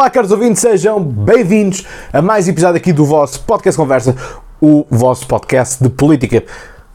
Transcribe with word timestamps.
Olá, 0.00 0.08
caros 0.08 0.32
ouvintes, 0.32 0.62
sejam 0.62 0.98
bem-vindos 0.98 1.84
a 2.10 2.22
mais 2.22 2.46
um 2.46 2.50
episódio 2.52 2.78
aqui 2.78 2.90
do 2.90 3.04
vosso 3.04 3.42
Podcast 3.42 3.78
Conversa, 3.78 4.16
o 4.58 4.86
vosso 4.90 5.26
podcast 5.26 5.84
de 5.84 5.90
política. 5.90 6.42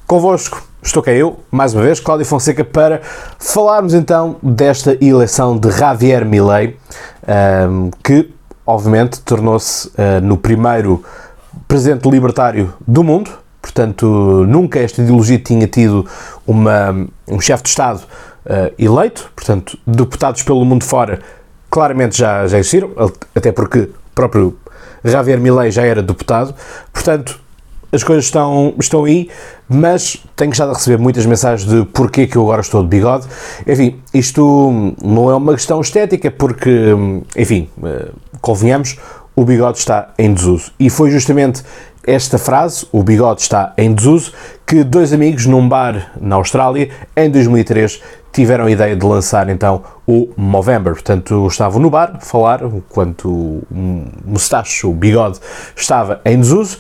Convosco 0.08 0.64
estou 0.82 1.04
cá 1.04 1.12
eu, 1.12 1.40
mais 1.52 1.76
uma 1.76 1.84
vez, 1.84 2.00
Cláudio 2.00 2.26
Fonseca, 2.26 2.66
para 2.66 3.04
falarmos 3.38 3.94
então 3.94 4.38
desta 4.42 4.98
eleição 5.00 5.56
de 5.56 5.70
Javier 5.70 6.26
Milei, 6.26 6.78
um, 7.70 7.92
que 8.04 8.34
obviamente 8.66 9.22
tornou-se 9.22 9.88
uh, 9.90 10.20
no 10.24 10.36
primeiro 10.36 11.06
presidente 11.68 12.10
libertário 12.10 12.74
do 12.88 13.04
mundo. 13.04 13.30
Portanto, 13.62 14.08
nunca 14.48 14.80
esta 14.80 15.04
ideologia 15.04 15.38
tinha 15.38 15.68
tido 15.68 16.08
uma, 16.48 17.08
um 17.28 17.40
chefe 17.40 17.62
de 17.62 17.70
Estado 17.70 18.00
uh, 18.00 18.74
eleito, 18.80 19.32
portanto, 19.36 19.78
deputados 19.86 20.42
pelo 20.42 20.66
mundo 20.66 20.84
fora 20.84 21.20
claramente 21.76 22.18
já, 22.18 22.48
já 22.48 22.58
existiram, 22.58 22.90
até 23.36 23.52
porque 23.52 23.80
o 23.80 23.90
próprio 24.16 24.58
Javier 25.04 25.38
Milei 25.42 25.72
já 25.72 25.82
era 25.82 26.02
deputado, 26.02 26.56
portanto, 26.94 27.38
as 27.92 28.02
coisas 28.02 28.24
estão, 28.24 28.74
estão 28.80 29.04
aí, 29.04 29.30
mas 29.68 30.24
tenho 30.38 30.54
estado 30.54 30.72
a 30.72 30.74
receber 30.74 30.98
muitas 30.98 31.26
mensagens 31.26 31.70
de 31.70 31.84
porquê 31.88 32.28
que 32.28 32.38
eu 32.38 32.44
agora 32.44 32.62
estou 32.62 32.82
de 32.82 32.88
bigode. 32.88 33.28
Enfim, 33.68 34.00
isto 34.14 34.96
não 35.04 35.30
é 35.30 35.36
uma 35.36 35.52
questão 35.52 35.82
estética, 35.82 36.32
porque, 36.32 36.96
enfim, 37.36 37.70
eh, 37.84 38.08
convenhamos, 38.40 38.98
o 39.36 39.44
bigode 39.44 39.78
está 39.78 40.14
em 40.18 40.34
desuso. 40.34 40.72
E 40.80 40.90
foi 40.90 41.12
justamente 41.12 41.62
esta 42.08 42.38
frase, 42.38 42.88
o 42.90 43.04
bigode 43.04 43.42
está 43.42 43.74
em 43.78 43.94
desuso, 43.94 44.32
que 44.66 44.82
dois 44.82 45.12
amigos 45.12 45.46
num 45.46 45.68
bar 45.68 46.14
na 46.22 46.38
Austrália, 46.38 46.90
em 47.18 47.30
2003, 47.30 48.02
tiveram 48.36 48.66
a 48.66 48.72
ideia 48.72 48.96
de 48.98 49.06
lançar 49.06 49.48
então 49.48 49.82
o 50.06 50.30
Movember. 50.36 50.94
Portanto, 50.94 51.48
estavam 51.48 51.82
no 51.82 51.90
bar 51.90 52.12
a 52.16 52.20
falar, 52.20 52.62
enquanto 52.64 53.30
o 53.30 53.64
mustache, 54.26 54.86
o 54.86 54.92
bigode, 54.92 55.40
estava 55.76 56.20
em 56.26 56.38
desuso. 56.38 56.78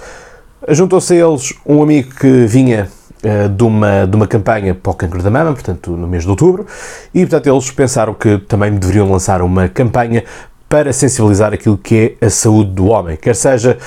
Juntou-se 0.68 1.14
a 1.14 1.28
eles 1.28 1.54
um 1.66 1.82
amigo 1.82 2.14
que 2.14 2.46
vinha 2.46 2.90
uh, 3.24 3.48
de, 3.48 3.64
uma, 3.64 4.06
de 4.06 4.16
uma 4.16 4.28
campanha 4.28 4.76
para 4.76 4.92
o 4.92 4.96
cancro 4.96 5.24
da 5.24 5.32
mama, 5.32 5.54
portanto, 5.54 5.92
no 5.92 6.08
mês 6.08 6.24
de 6.24 6.30
outubro, 6.30 6.66
e 7.14 7.22
portanto 7.22 7.48
eles 7.48 7.72
pensaram 7.72 8.14
que 8.14 8.38
também 8.40 8.74
deveriam 8.74 9.10
lançar 9.10 9.42
uma 9.42 9.70
campanha 9.70 10.26
para 10.68 10.92
sensibilizar 10.92 11.54
aquilo 11.54 11.78
que 11.78 12.18
é 12.20 12.26
a 12.26 12.30
saúde 12.30 12.72
do 12.72 12.88
homem, 12.88 13.16
quer 13.16 13.36
seja 13.36 13.78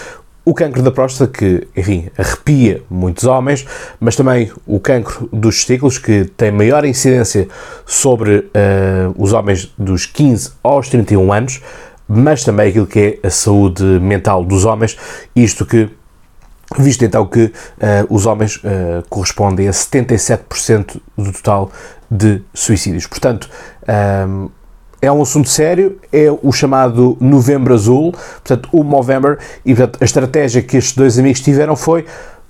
o 0.49 0.55
cancro 0.55 0.83
da 0.83 0.91
próstata, 0.91 1.31
que, 1.31 1.69
enfim, 1.77 2.09
arrepia 2.17 2.83
muitos 2.89 3.25
homens, 3.25 3.67
mas 4.01 4.17
também 4.17 4.51
o 4.67 4.81
cancro 4.81 5.29
dos 5.31 5.57
testículos, 5.57 5.99
que 5.99 6.25
tem 6.39 6.51
maior 6.51 6.87
incidência 6.87 7.47
sobre 7.85 8.39
uh, 8.39 9.15
os 9.19 9.35
homens 9.35 9.71
dos 9.77 10.07
15 10.07 10.53
aos 10.63 10.89
31 10.89 11.31
anos, 11.35 11.61
mas 12.09 12.45
também 12.45 12.71
aquilo 12.71 12.87
que 12.87 13.21
é 13.23 13.27
a 13.27 13.31
saúde 13.31 13.85
mental 14.01 14.43
dos 14.43 14.65
homens, 14.65 14.97
isto 15.37 15.67
que 15.67 15.91
visto 16.79 17.05
então 17.05 17.27
que 17.27 17.45
uh, 17.45 17.53
os 18.09 18.25
homens 18.25 18.57
uh, 18.57 19.05
correspondem 19.11 19.69
a 19.69 19.73
77% 19.73 20.99
do 21.15 21.31
total 21.31 21.71
de 22.11 22.41
suicídios. 22.55 23.07
Portanto, 23.07 23.51
é 25.01 25.11
um 25.11 25.23
assunto 25.23 25.49
sério, 25.49 25.99
é 26.13 26.27
o 26.43 26.53
chamado 26.53 27.17
Novembro 27.21 27.75
Azul, 27.75 28.13
portanto, 28.13 28.69
o 28.73 28.83
Movember, 28.83 29.39
e 29.65 29.75
portanto, 29.75 29.99
a 30.01 30.05
estratégia 30.05 30.63
que 30.63 30.77
estes 30.77 30.95
dois 30.95 31.19
amigos 31.19 31.41
tiveram 31.41 31.77
foi, 31.77 32.05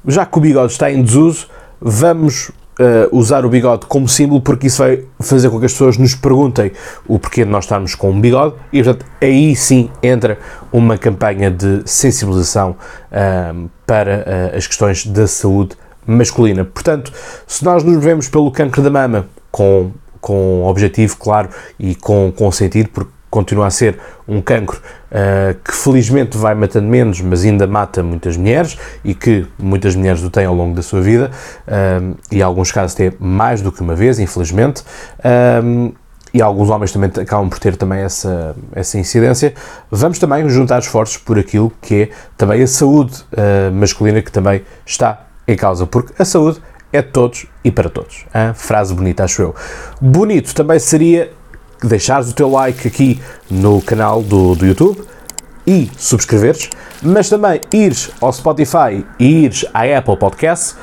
já 0.07 0.25
que 0.25 0.39
o 0.39 0.41
bigode 0.41 0.73
está 0.73 0.91
em 0.91 1.03
desuso, 1.03 1.49
vamos 1.81 2.49
uh, 2.49 3.09
usar 3.13 3.45
o 3.45 3.49
bigode 3.51 3.87
como 3.87 4.09
símbolo, 4.09 4.41
porque 4.41 4.69
isso 4.69 4.79
vai 4.79 5.05
fazer 5.21 5.51
com 5.51 5.59
que 5.59 5.67
as 5.67 5.73
pessoas 5.73 5.99
nos 5.99 6.15
perguntem 6.15 6.73
o 7.07 7.19
porquê 7.19 7.45
de 7.45 7.51
nós 7.51 7.65
estarmos 7.65 7.95
com 7.95 8.11
um 8.11 8.21
bigode, 8.21 8.55
e 8.73 8.83
portanto, 8.83 9.05
aí 9.21 9.55
sim 9.55 9.91
entra 10.03 10.39
uma 10.73 10.97
campanha 10.97 11.51
de 11.51 11.83
sensibilização 11.85 12.77
uh, 13.13 13.69
para 13.87 14.25
uh, 14.53 14.57
as 14.57 14.67
questões 14.67 15.07
da 15.07 15.27
saúde 15.27 15.77
masculina. 16.07 16.65
Portanto, 16.65 17.13
se 17.47 17.63
nós 17.65 17.85
nos 17.85 17.95
movemos 17.95 18.29
pelo 18.29 18.51
cancro 18.51 18.83
da 18.83 18.91
mama 18.91 19.27
com 19.51 19.91
com 20.21 20.65
objetivo, 20.65 21.17
claro, 21.17 21.49
e 21.79 21.95
com, 21.95 22.33
com 22.35 22.51
sentido, 22.51 22.89
porque 22.91 23.19
continua 23.31 23.67
a 23.67 23.71
ser 23.71 23.99
um 24.27 24.41
cancro 24.41 24.81
uh, 25.11 25.55
que 25.63 25.75
felizmente 25.75 26.37
vai 26.37 26.55
matando 26.55 26.89
menos, 26.89 27.21
mas 27.21 27.45
ainda 27.45 27.67
mata 27.67 28.03
muitas 28.03 28.37
mulheres 28.37 28.79
e 29.05 29.15
que 29.15 29.47
muitas 29.59 29.95
mulheres 29.95 30.23
o 30.23 30.31
têm 30.31 30.47
ao 30.47 30.55
longo 30.55 30.75
da 30.75 30.83
sua 30.83 31.01
vida 31.01 31.31
uh, 31.67 32.17
e 32.31 32.39
em 32.39 32.43
alguns 32.43 32.73
casos 32.73 32.95
até 32.95 33.13
mais 33.19 33.61
do 33.61 33.71
que 33.71 33.81
uma 33.81 33.95
vez, 33.95 34.19
infelizmente. 34.19 34.83
Uh, 35.19 35.95
e 36.33 36.43
alguns 36.43 36.69
homens 36.69 36.93
também 36.93 37.11
acabam 37.23 37.49
por 37.49 37.59
ter 37.59 37.75
também 37.75 38.01
essa, 38.01 38.55
essa 38.75 38.99
incidência. 38.99 39.55
Vamos 39.91 40.19
também 40.19 40.47
juntar 40.51 40.79
esforços 40.79 41.17
por 41.17 41.39
aquilo 41.39 41.73
que 41.81 42.03
é 42.03 42.09
também 42.37 42.63
a 42.63 42.67
saúde 42.67 43.25
masculina 43.73 44.21
que 44.21 44.31
também 44.31 44.61
está 44.85 45.27
em 45.49 45.57
causa, 45.57 45.87
porque 45.87 46.13
a 46.21 46.27
saúde 46.27 46.61
é 46.93 47.03
de 47.03 47.09
todos 47.09 47.47
e 47.65 47.71
para 47.71 47.89
todos. 47.89 48.25
Hein? 48.35 48.53
Frase 48.55 48.95
bonita, 48.95 49.25
acho 49.25 49.43
eu. 49.43 49.55
Bonito 50.01 50.55
também 50.55 50.79
seria 50.79 51.31
deixares 51.83 52.31
o 52.31 52.35
teu 52.35 52.51
like 52.51 52.87
aqui 52.89 53.21
no 53.51 53.81
canal 53.83 54.23
do, 54.23 54.55
do 54.55 54.67
YouTube 54.67 55.03
e 55.67 55.91
subscreveres, 55.97 56.71
mas 57.03 57.29
também 57.29 57.61
ires 57.73 58.11
ao 58.21 58.33
Spotify 58.33 59.05
e 59.19 59.45
ires 59.45 59.65
à 59.73 59.83
Apple 59.99 60.17
Podcasts 60.17 60.77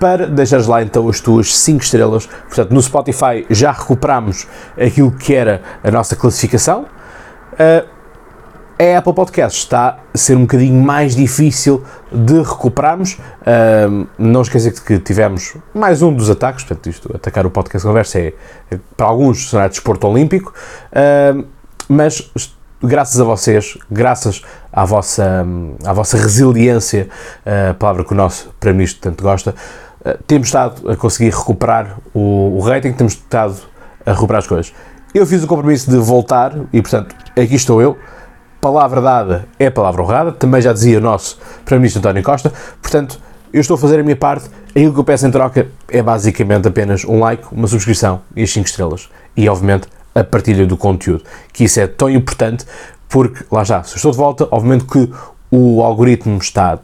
para 0.00 0.26
deixares 0.26 0.66
lá 0.66 0.82
então 0.82 1.08
as 1.08 1.20
tuas 1.20 1.54
5 1.54 1.84
estrelas. 1.84 2.26
Portanto, 2.26 2.72
no 2.72 2.80
Spotify 2.80 3.44
já 3.50 3.70
recuperamos 3.70 4.46
aquilo 4.80 5.12
que 5.12 5.34
era 5.34 5.60
a 5.84 5.90
nossa 5.90 6.16
classificação. 6.16 6.86
Uh, 7.52 7.99
a 8.80 8.98
Apple 8.98 9.12
Podcast 9.12 9.58
está 9.58 9.98
a 10.14 10.16
ser 10.16 10.38
um 10.38 10.42
bocadinho 10.42 10.82
mais 10.82 11.14
difícil 11.14 11.84
de 12.10 12.40
recuperarmos. 12.40 13.18
Não 14.18 14.40
esquecer 14.40 14.72
que 14.80 14.98
tivemos 14.98 15.54
mais 15.74 16.00
um 16.00 16.14
dos 16.14 16.30
ataques, 16.30 16.64
portanto, 16.64 16.88
isto, 16.88 17.14
atacar 17.14 17.44
o 17.44 17.50
podcast 17.50 17.86
conversa 17.86 18.18
é, 18.18 18.32
é 18.70 18.78
para 18.96 19.06
alguns 19.06 19.50
será 19.50 19.68
desporto 19.68 20.06
olímpico, 20.06 20.54
mas 21.86 22.32
graças 22.82 23.20
a 23.20 23.24
vocês, 23.24 23.76
graças 23.90 24.40
à 24.72 24.86
vossa, 24.86 25.46
à 25.84 25.92
vossa 25.92 26.16
resiliência, 26.16 27.10
a 27.70 27.74
palavra 27.74 28.02
que 28.02 28.12
o 28.12 28.16
nosso 28.16 28.50
Primeiro-Ministro 28.58 29.02
tanto 29.02 29.22
gosta, 29.22 29.54
uh, 30.00 30.22
temos 30.26 30.48
estado 30.48 30.90
a 30.90 30.96
conseguir 30.96 31.34
recuperar 31.34 31.98
o, 32.14 32.56
o 32.56 32.60
rating, 32.60 32.92
temos 32.92 33.12
estado 33.12 33.56
a 34.06 34.12
recuperar 34.12 34.38
as 34.38 34.46
coisas. 34.46 34.72
Eu 35.12 35.26
fiz 35.26 35.42
o 35.42 35.46
compromisso 35.46 35.90
de 35.90 35.98
voltar 35.98 36.54
e, 36.72 36.80
portanto, 36.80 37.14
aqui 37.36 37.56
estou 37.56 37.82
eu 37.82 37.98
palavra 38.60 39.00
dada 39.00 39.48
é 39.58 39.70
palavra 39.70 40.02
honrada, 40.02 40.32
também 40.32 40.60
já 40.60 40.72
dizia 40.72 40.98
o 40.98 41.00
nosso 41.00 41.38
Primeiro-Ministro 41.64 42.00
António 42.00 42.22
Costa, 42.22 42.52
portanto, 42.80 43.18
eu 43.52 43.60
estou 43.60 43.74
a 43.74 43.78
fazer 43.78 43.98
a 43.98 44.02
minha 44.02 44.16
parte, 44.16 44.48
aquilo 44.68 44.92
que 44.92 45.00
eu 45.00 45.04
peço 45.04 45.26
em 45.26 45.30
troca 45.30 45.66
é 45.88 46.02
basicamente 46.02 46.68
apenas 46.68 47.04
um 47.04 47.18
like, 47.18 47.44
uma 47.50 47.66
subscrição 47.66 48.22
e 48.36 48.44
as 48.44 48.50
5 48.52 48.66
estrelas. 48.66 49.08
E, 49.36 49.48
obviamente, 49.48 49.88
a 50.14 50.22
partilha 50.22 50.66
do 50.66 50.76
conteúdo, 50.76 51.24
que 51.52 51.64
isso 51.64 51.80
é 51.80 51.86
tão 51.88 52.08
importante, 52.08 52.64
porque, 53.08 53.44
lá 53.50 53.62
está, 53.62 53.82
se 53.82 53.94
eu 53.94 53.96
estou 53.96 54.12
de 54.12 54.16
volta, 54.16 54.46
obviamente 54.52 54.84
que 54.84 55.12
o 55.50 55.82
algoritmo 55.82 56.38
está 56.38 56.78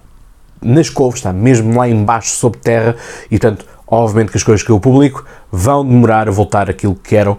nas 0.61 0.91
couves, 0.91 1.21
está 1.21 1.33
mesmo 1.33 1.79
lá 1.79 1.89
embaixo, 1.89 2.31
sob 2.31 2.57
terra, 2.57 2.97
e, 3.27 3.39
portanto, 3.39 3.65
obviamente 3.87 4.33
que 4.33 4.37
as 4.37 4.43
coisas 4.43 4.65
que 4.65 4.71
eu 4.71 4.81
publico 4.81 5.25
vão 5.51 5.85
demorar 5.85 6.29
a 6.29 6.31
voltar 6.31 6.69
aquilo 6.69 6.95
que 6.95 7.17
eram, 7.17 7.39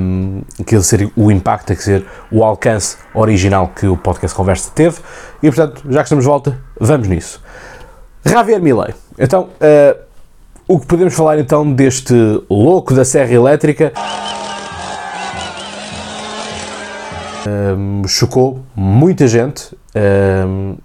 um, 0.00 0.42
aquilo 0.60 0.82
ser 0.82 1.10
o 1.16 1.30
impacto, 1.30 1.72
a 1.72 1.76
ser 1.76 2.04
o 2.30 2.44
alcance 2.44 2.96
original 3.14 3.68
que 3.74 3.86
o 3.86 3.96
podcast 3.96 4.36
Conversa 4.36 4.70
teve. 4.74 4.98
E 5.42 5.50
portanto, 5.50 5.82
já 5.88 6.00
que 6.00 6.04
estamos 6.04 6.24
de 6.24 6.30
volta, 6.30 6.58
vamos 6.78 7.08
nisso. 7.08 7.42
Javier 8.24 8.60
Milei. 8.60 8.94
Então, 9.18 9.48
uh, 9.60 9.98
o 10.68 10.78
que 10.78 10.86
podemos 10.86 11.14
falar 11.14 11.38
então 11.38 11.72
deste 11.72 12.14
louco 12.48 12.94
da 12.94 13.04
Serra 13.04 13.32
Elétrica? 13.32 13.92
Um, 17.46 18.06
chocou 18.06 18.60
muita 18.76 19.26
gente 19.26 19.76
um, 20.46 20.76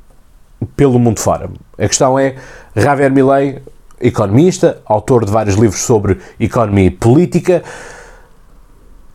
pelo 0.75 0.97
mundo 0.97 1.19
fora. 1.19 1.49
A 1.77 1.87
questão 1.87 2.17
é, 2.17 2.35
Javier 2.75 3.11
Milei 3.11 3.61
economista, 3.99 4.81
autor 4.85 5.25
de 5.25 5.31
vários 5.31 5.55
livros 5.55 5.81
sobre 5.81 6.19
economia 6.39 6.87
e 6.87 6.91
política, 6.91 7.63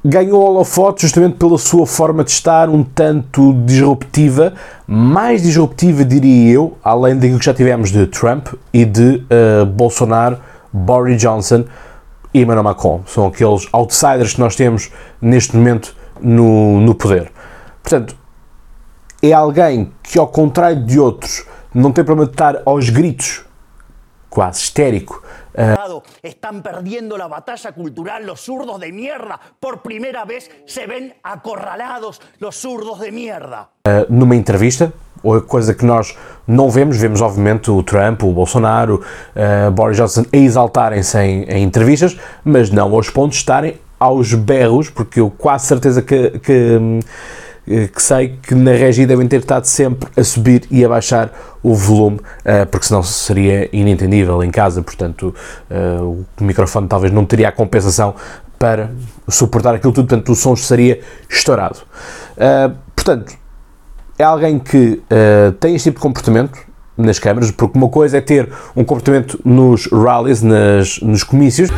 ganhou 0.05 0.43
holofote 0.43 1.03
justamente 1.03 1.37
pela 1.37 1.59
sua 1.59 1.87
forma 1.87 2.25
de 2.25 2.31
estar 2.31 2.69
um 2.69 2.83
tanto 2.83 3.53
disruptiva, 3.65 4.55
mais 4.87 5.43
disruptiva 5.43 6.05
diria 6.05 6.55
eu, 6.55 6.79
além 6.83 7.17
daquilo 7.17 7.39
que 7.39 7.45
já 7.45 7.53
tivemos 7.55 7.91
de 7.91 8.07
Trump 8.07 8.49
e 8.73 8.85
de 8.85 9.23
uh, 9.27 9.67
Bolsonaro, 9.67 10.39
Boris 10.73 11.21
Johnson 11.21 11.65
e 12.33 12.41
Emmanuel 12.41 12.65
Macron. 12.65 13.03
São 13.07 13.27
aqueles 13.27 13.69
outsiders 13.73 14.35
que 14.35 14.41
nós 14.41 14.57
temos 14.57 14.91
neste 15.21 15.55
momento 15.55 15.95
no, 16.21 16.81
no 16.81 16.95
poder. 16.95 17.31
Portanto, 17.83 18.17
é 19.23 19.33
alguém 19.33 19.93
que, 20.03 20.19
ao 20.19 20.29
contrário 20.29 20.83
de 20.83 20.99
outros, 20.99 21.45
não 21.75 21.93
tem 21.93 22.05
problema 22.05 22.27
de 22.27 22.33
estar 22.33 22.63
aos 22.65 22.89
gritos 22.89 23.45
quase 24.31 24.63
histérico. 24.63 25.23
Uh, 25.53 26.01
Están 26.23 26.63
perdiendo 26.63 27.19
la 27.19 27.27
batalla 27.27 27.73
cultural 27.73 28.25
los 28.25 28.41
zurdos 28.41 28.81
de 28.81 28.93
mierda. 28.93 29.39
Por 29.59 29.83
primera 29.83 30.25
vez 30.25 30.51
se 30.65 30.87
ven 30.87 31.15
acorralados 31.23 32.23
los 32.39 32.57
zurdos 32.57 33.01
de 33.01 33.13
mierda. 33.13 33.69
Uh, 33.87 34.07
numa 34.09 34.37
entrevista, 34.37 34.93
coisa 35.49 35.75
que 35.75 35.85
nós 35.85 36.17
não 36.47 36.71
vemos, 36.71 36.97
vemos 36.97 37.21
obviamente 37.21 37.71
o 37.71 37.83
Trump, 37.83 38.23
o 38.23 38.33
Bolsonaro, 38.33 39.03
uh, 39.35 39.71
Boris 39.73 39.97
Johnson 39.97 40.25
a 40.33 40.37
exaltarem-se 40.37 41.19
em, 41.19 41.43
em, 41.43 41.63
entrevistas, 41.65 42.17
mas 42.45 42.71
não 42.71 42.95
aos 42.95 43.11
pontos 43.11 43.37
de 43.37 43.43
estarem 43.43 43.81
aos 43.99 44.33
berros, 44.33 44.89
porque 44.89 45.21
eu 45.21 45.31
quase 45.31 45.67
certeza 45.67 46.01
que, 46.01 46.39
que, 46.39 47.01
que 47.93 48.03
sei 48.03 48.39
que 48.43 48.55
na 48.55 48.73
regi 48.73 49.07
devem 49.07 49.29
ter 49.29 49.41
estado 49.41 49.65
sempre 49.65 50.09
a 50.17 50.25
subir 50.25 50.65
e 50.71 50.85
a 50.85 50.89
baixar 50.89 51.33
o 51.63 51.75
volume, 51.75 52.17
uh, 52.17 52.67
porque 52.71 52.87
senão 52.87 53.03
seria 53.03 53.69
inentendível 53.73 54.43
em 54.43 54.51
casa, 54.51 54.83
portanto 54.83 55.35
uh, 55.71 56.27
o 56.41 56.45
microfone 56.45 56.89
talvez 56.89 57.13
não 57.13 57.25
teria 57.25 57.49
a 57.49 57.53
compensação 57.53 58.15
para 58.59 58.91
suportar 59.29 59.75
aquilo 59.75 59.93
tudo, 59.93 60.09
portanto 60.09 60.33
o 60.33 60.35
som 60.35 60.53
estaria 60.53 61.01
estourado. 61.31 61.79
Portanto, 62.95 63.33
é 64.19 64.23
alguém 64.23 64.59
que 64.59 65.03
tem 65.59 65.75
este 65.75 65.89
tipo 65.89 65.99
de 65.99 66.03
comportamento 66.03 66.59
nas 66.95 67.19
câmaras, 67.19 67.51
porque 67.51 67.79
uma 67.79 67.89
coisa 67.89 68.19
é 68.19 68.21
ter 68.21 68.51
um 68.77 68.85
comportamento 68.85 69.41
nos 69.47 69.87
rallies, 69.87 70.43
nas, 70.43 71.01
nos 71.01 71.25
comícios. 71.25 71.71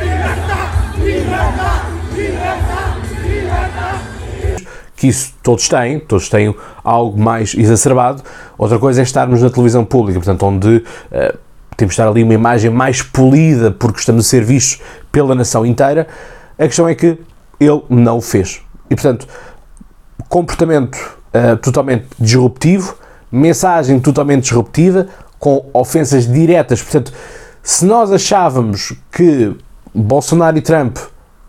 Que 5.02 5.08
isso 5.08 5.34
todos 5.42 5.68
têm, 5.68 5.98
todos 5.98 6.28
têm 6.28 6.54
algo 6.84 7.20
mais 7.20 7.54
exacerbado. 7.54 8.22
Outra 8.56 8.78
coisa 8.78 9.00
é 9.00 9.02
estarmos 9.02 9.42
na 9.42 9.50
televisão 9.50 9.84
pública, 9.84 10.20
portanto, 10.20 10.46
onde 10.46 10.76
uh, 10.76 11.38
temos 11.76 11.96
de 11.96 12.00
estar 12.00 12.06
ali 12.06 12.22
uma 12.22 12.34
imagem 12.34 12.70
mais 12.70 13.02
polida 13.02 13.72
porque 13.72 13.98
estamos 13.98 14.24
a 14.24 14.28
ser 14.28 14.44
vistos 14.44 14.80
pela 15.10 15.34
nação 15.34 15.66
inteira. 15.66 16.06
A 16.56 16.66
questão 16.66 16.86
é 16.88 16.94
que 16.94 17.18
ele 17.58 17.82
não 17.90 18.18
o 18.18 18.20
fez. 18.20 18.60
E, 18.88 18.94
portanto, 18.94 19.26
comportamento 20.28 20.94
uh, 21.34 21.56
totalmente 21.56 22.06
disruptivo, 22.16 22.96
mensagem 23.28 23.98
totalmente 23.98 24.44
disruptiva, 24.44 25.08
com 25.36 25.68
ofensas 25.74 26.32
diretas. 26.32 26.80
Portanto, 26.80 27.12
se 27.60 27.84
nós 27.84 28.12
achávamos 28.12 28.92
que 29.10 29.52
Bolsonaro 29.92 30.58
e 30.58 30.60
Trump 30.60 30.96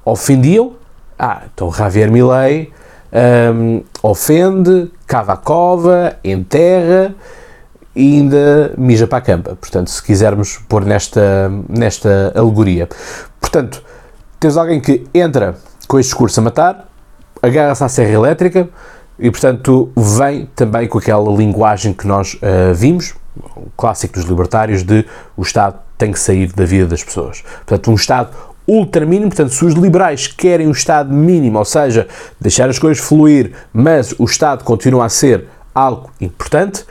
ofendiam, 0.04 0.74
ah, 1.20 1.44
então 1.54 1.72
Javier 1.72 2.12
Milei 2.12 2.74
um, 3.14 3.84
ofende, 4.02 4.92
cava 5.06 5.34
a 5.34 5.38
cova, 5.38 6.16
enterra 6.24 7.14
e 7.96 8.18
ainda 8.18 8.74
mija 8.78 9.06
para 9.06 9.20
a 9.20 9.22
campa. 9.22 9.56
Portanto, 9.56 9.90
se 9.90 10.02
quisermos 10.02 10.58
pôr 10.68 10.84
nesta, 10.84 11.52
nesta 11.70 12.32
alegoria. 12.36 12.90
Portanto, 13.40 13.84
temos 14.40 14.58
alguém 14.58 14.82
que 14.82 15.06
entra 15.14 15.56
com 15.88 16.00
este 16.00 16.10
discurso 16.10 16.40
a 16.40 16.44
matar, 16.44 16.90
agarra-se 17.42 17.84
à 17.84 17.90
serra 17.90 18.12
elétrica, 18.12 18.68
e 19.20 19.30
portanto 19.30 19.92
vem 19.96 20.48
também 20.56 20.88
com 20.88 20.98
aquela 20.98 21.32
linguagem 21.32 21.94
que 21.94 22.08
nós 22.08 22.34
uh, 22.36 22.74
vimos, 22.74 23.14
o 23.56 23.70
clássico 23.78 24.16
dos 24.16 24.26
libertários, 24.26 24.84
de 24.84 25.06
o 25.38 25.44
Estado 25.44 25.78
tem 25.98 26.12
que 26.12 26.20
sair 26.20 26.52
da 26.52 26.66
vida 26.66 26.88
das 26.88 27.04
pessoas. 27.04 27.42
Portanto, 27.42 27.92
um 27.92 27.96
Estado 27.96 28.32
ultra 28.68 29.06
mínimo, 29.06 29.30
portanto, 29.30 29.54
se 29.54 29.66
os 29.66 29.74
liberais 29.74 30.28
querem 30.28 30.68
um 30.68 30.72
Estado 30.72 31.14
mínimo, 31.14 31.60
ou 31.60 31.66
seja, 31.66 32.08
deixar 32.40 32.70
as 32.70 32.80
coisas 32.80 33.04
fluir, 33.04 33.52
mas 33.72 34.14
o 34.18 34.26
Estado 34.26 34.64
continua 34.64 35.06
a 35.06 35.10
ser 35.10 35.48
algo 35.74 36.12
importante, 36.22 36.86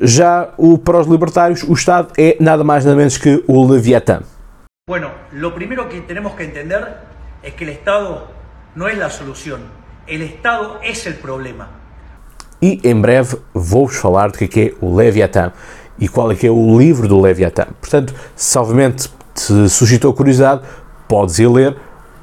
já 0.00 0.50
o, 0.56 0.78
para 0.78 1.00
os 1.00 1.06
libertários 1.06 1.62
o 1.62 1.72
Estado 1.72 2.12
é 2.16 2.36
nada 2.40 2.62
mais 2.62 2.84
nada 2.84 2.96
menos 2.96 3.16
que 3.18 3.42
o 3.46 3.66
Leviatã. 3.70 4.22
Bueno, 4.88 5.10
lo 5.32 5.54
primero 5.54 5.88
que 5.88 6.00
tenemos 6.00 6.34
que 6.34 6.44
entender 6.44 6.96
es 7.42 7.54
que 7.54 7.64
el 7.64 7.70
Estado 7.70 8.28
no 8.74 8.88
es 8.88 8.96
la 8.96 9.10
solución, 9.10 9.60
El 10.08 10.22
Estado 10.22 10.78
es 10.82 11.06
el 11.06 11.16
problema. 11.16 11.68
E 12.62 12.80
em 12.82 12.98
breve 12.98 13.36
vou-vos 13.52 13.96
falar 13.96 14.30
do 14.30 14.38
que 14.38 14.60
é, 14.60 14.66
é 14.68 14.74
o 14.80 14.96
Leviatã 14.96 15.52
e 15.98 16.08
qual 16.08 16.32
é 16.32 16.34
que 16.34 16.46
é 16.46 16.50
o 16.50 16.78
livro 16.78 17.06
do 17.06 17.20
Leviatã. 17.20 17.66
Portanto, 17.78 18.14
se 18.34 18.58
obviamente 18.58 19.10
te 19.34 19.68
suscitou 19.68 20.14
curiosidade, 20.14 20.62
podes 21.08 21.38
ir 21.38 21.48
ler, 21.48 21.76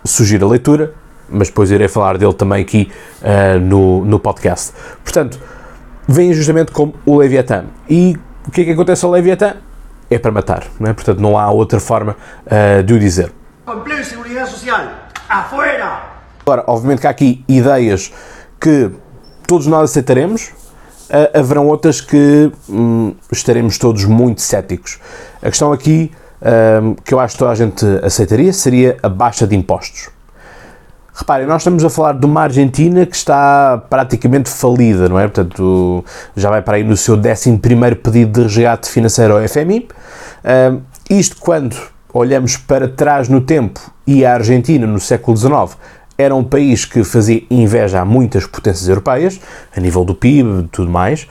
sugiro 0.05 0.45
a 0.45 0.49
leitura, 0.49 0.93
mas 1.29 1.47
depois 1.47 1.71
irei 1.71 1.87
falar 1.87 2.17
dele 2.17 2.33
também 2.33 2.61
aqui 2.61 2.91
uh, 3.21 3.59
no, 3.59 4.05
no 4.05 4.19
podcast. 4.19 4.73
Portanto, 5.03 5.39
vem 6.07 6.33
justamente 6.33 6.71
como 6.71 6.93
o 7.05 7.17
Leviatã. 7.17 7.65
E 7.89 8.17
o 8.47 8.51
que 8.51 8.61
é 8.61 8.65
que 8.65 8.71
acontece 8.71 9.03
ao 9.03 9.11
Leviatã? 9.11 9.55
É 10.09 10.19
para 10.19 10.31
matar, 10.31 10.65
não 10.79 10.89
é? 10.89 10.93
Portanto, 10.93 11.19
não 11.19 11.37
há 11.37 11.49
outra 11.49 11.79
forma 11.79 12.15
uh, 12.45 12.83
de 12.83 12.93
o 12.93 12.99
dizer. 12.99 13.31
Social, 14.47 14.87
afuera! 15.27 16.01
Agora, 16.41 16.63
obviamente 16.67 17.01
que 17.01 17.07
há 17.07 17.09
aqui 17.09 17.43
ideias 17.47 18.13
que 18.59 18.91
todos 19.47 19.65
nós 19.65 19.89
aceitaremos, 19.89 20.53
uh, 21.09 21.39
haverão 21.39 21.67
outras 21.67 22.01
que 22.01 22.51
hum, 22.69 23.15
estaremos 23.31 23.79
todos 23.79 24.05
muito 24.05 24.41
céticos. 24.41 24.99
A 25.41 25.49
questão 25.49 25.73
aqui, 25.73 26.11
um, 26.45 26.95
que 26.95 27.13
eu 27.13 27.19
acho 27.19 27.33
que 27.33 27.39
toda 27.39 27.51
a 27.51 27.55
gente 27.55 27.85
aceitaria, 28.03 28.53
seria 28.53 28.97
a 29.01 29.09
baixa 29.09 29.47
de 29.47 29.55
impostos. 29.55 30.09
Reparem, 31.13 31.47
nós 31.47 31.61
estamos 31.61 31.83
a 31.85 31.89
falar 31.89 32.13
de 32.13 32.25
uma 32.25 32.41
Argentina 32.41 33.05
que 33.05 33.15
está 33.15 33.81
praticamente 33.89 34.49
falida, 34.49 35.07
não 35.07 35.17
é? 35.17 35.23
Portanto, 35.23 36.03
já 36.35 36.49
vai 36.49 36.61
para 36.61 36.75
aí 36.75 36.83
no 36.83 36.97
seu 36.97 37.15
11 37.15 37.57
pedido 38.03 38.41
de 38.41 38.43
resgate 38.43 38.89
financeiro 38.89 39.37
ao 39.37 39.47
FMI. 39.47 39.87
Um, 40.43 40.81
isto 41.09 41.37
quando 41.39 41.77
olhamos 42.13 42.57
para 42.57 42.89
trás 42.89 43.29
no 43.29 43.39
tempo 43.39 43.79
e 44.05 44.25
a 44.25 44.33
Argentina 44.33 44.85
no 44.85 44.99
século 44.99 45.37
XIX 45.37 45.77
era 46.17 46.35
um 46.35 46.43
país 46.43 46.85
que 46.85 47.03
fazia 47.03 47.43
inveja 47.49 48.01
a 48.01 48.05
muitas 48.05 48.45
potências 48.45 48.87
europeias, 48.87 49.39
a 49.75 49.79
nível 49.79 50.03
do 50.05 50.15
PIB 50.15 50.63
e 50.63 50.67
tudo 50.67 50.89
mais. 50.89 51.27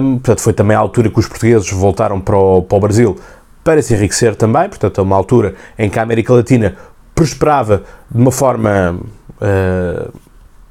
Um, 0.00 0.14
portanto, 0.14 0.40
foi 0.40 0.52
também 0.52 0.76
a 0.76 0.80
altura 0.80 1.10
que 1.10 1.18
os 1.18 1.26
portugueses 1.26 1.70
voltaram 1.70 2.20
para 2.20 2.36
o, 2.36 2.62
para 2.62 2.76
o 2.76 2.80
Brasil 2.80 3.16
para 3.64 3.82
se 3.82 3.94
enriquecer 3.94 4.34
também. 4.36 4.68
Portanto, 4.68 5.00
é 5.00 5.04
uma 5.04 5.16
altura 5.16 5.54
em 5.78 5.88
que 5.88 5.98
a 5.98 6.02
América 6.02 6.32
Latina 6.32 6.76
prosperava 7.14 7.82
de 8.10 8.18
uma 8.18 8.32
forma 8.32 8.98
uh, 9.40 10.12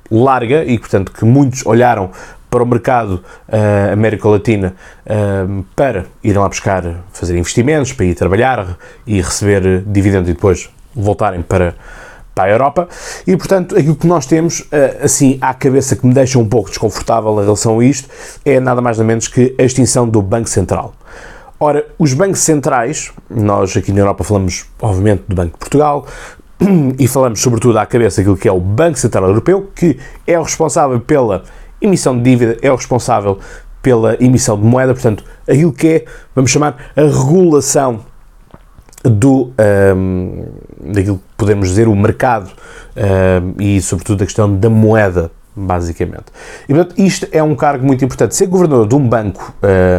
larga 0.09 0.63
e, 0.65 0.77
portanto, 0.77 1.11
que 1.11 1.23
muitos 1.23 1.65
olharam 1.65 2.11
para 2.49 2.63
o 2.63 2.65
mercado 2.65 3.23
uh, 3.47 3.93
América 3.93 4.27
Latina 4.27 4.75
uh, 5.05 5.63
para 5.75 6.05
irem 6.23 6.39
lá 6.39 6.49
buscar, 6.49 6.83
fazer 7.13 7.37
investimentos, 7.37 7.93
para 7.93 8.05
ir 8.05 8.15
trabalhar 8.15 8.77
e 9.07 9.21
receber 9.21 9.83
dividendos 9.85 10.29
e 10.29 10.33
depois 10.33 10.69
voltarem 10.93 11.41
para 11.41 11.75
para 12.33 12.45
a 12.45 12.49
Europa 12.49 12.87
e, 13.27 13.35
portanto, 13.35 13.77
aquilo 13.77 13.93
que 13.93 14.07
nós 14.07 14.25
temos, 14.25 14.65
assim, 15.03 15.37
à 15.41 15.53
cabeça 15.53 15.97
que 15.97 16.07
me 16.07 16.13
deixa 16.13 16.39
um 16.39 16.47
pouco 16.47 16.69
desconfortável 16.69 17.33
em 17.41 17.43
relação 17.43 17.77
a 17.77 17.83
isto, 17.83 18.07
é 18.45 18.57
nada 18.57 18.79
mais 18.79 18.97
nada 18.97 19.05
menos 19.05 19.27
que 19.27 19.53
a 19.59 19.63
extinção 19.63 20.07
do 20.07 20.21
Banco 20.21 20.47
Central. 20.47 20.93
Ora, 21.63 21.85
os 21.99 22.11
bancos 22.15 22.39
centrais, 22.39 23.11
nós 23.29 23.77
aqui 23.77 23.91
na 23.91 23.99
Europa 23.99 24.23
falamos, 24.23 24.65
obviamente, 24.81 25.25
do 25.27 25.35
Banco 25.35 25.51
de 25.51 25.57
Portugal, 25.59 26.07
e 26.97 27.07
falamos 27.07 27.39
sobretudo 27.39 27.77
à 27.77 27.85
cabeça 27.85 28.19
aquilo 28.19 28.35
que 28.35 28.47
é 28.47 28.51
o 28.51 28.59
Banco 28.59 28.97
Central 28.97 29.25
Europeu, 29.25 29.69
que 29.75 29.95
é 30.25 30.39
o 30.39 30.41
responsável 30.41 30.99
pela 30.99 31.43
emissão 31.79 32.17
de 32.17 32.23
dívida, 32.23 32.57
é 32.63 32.71
o 32.71 32.75
responsável 32.75 33.37
pela 33.79 34.17
emissão 34.19 34.59
de 34.59 34.65
moeda, 34.65 34.91
portanto, 34.91 35.23
aquilo 35.47 35.71
que 35.71 35.87
é, 35.87 36.05
vamos 36.33 36.49
chamar, 36.49 36.77
a 36.95 37.01
regulação 37.01 37.99
do, 39.03 39.51
um, 39.95 40.45
daquilo 40.79 41.17
que 41.17 41.35
podemos 41.37 41.69
dizer 41.69 41.87
o 41.87 41.95
mercado 41.95 42.49
um, 42.97 43.61
e 43.61 43.79
sobretudo 43.83 44.23
a 44.23 44.25
questão 44.25 44.51
da 44.51 44.67
moeda 44.67 45.29
basicamente. 45.55 46.25
E 46.67 46.73
portanto 46.73 46.99
isto 46.99 47.27
é 47.31 47.41
um 47.41 47.55
cargo 47.55 47.85
muito 47.85 48.03
importante. 48.03 48.35
Ser 48.35 48.47
governador 48.47 48.87
de 48.87 48.95
um 48.95 49.07
banco, 49.07 49.53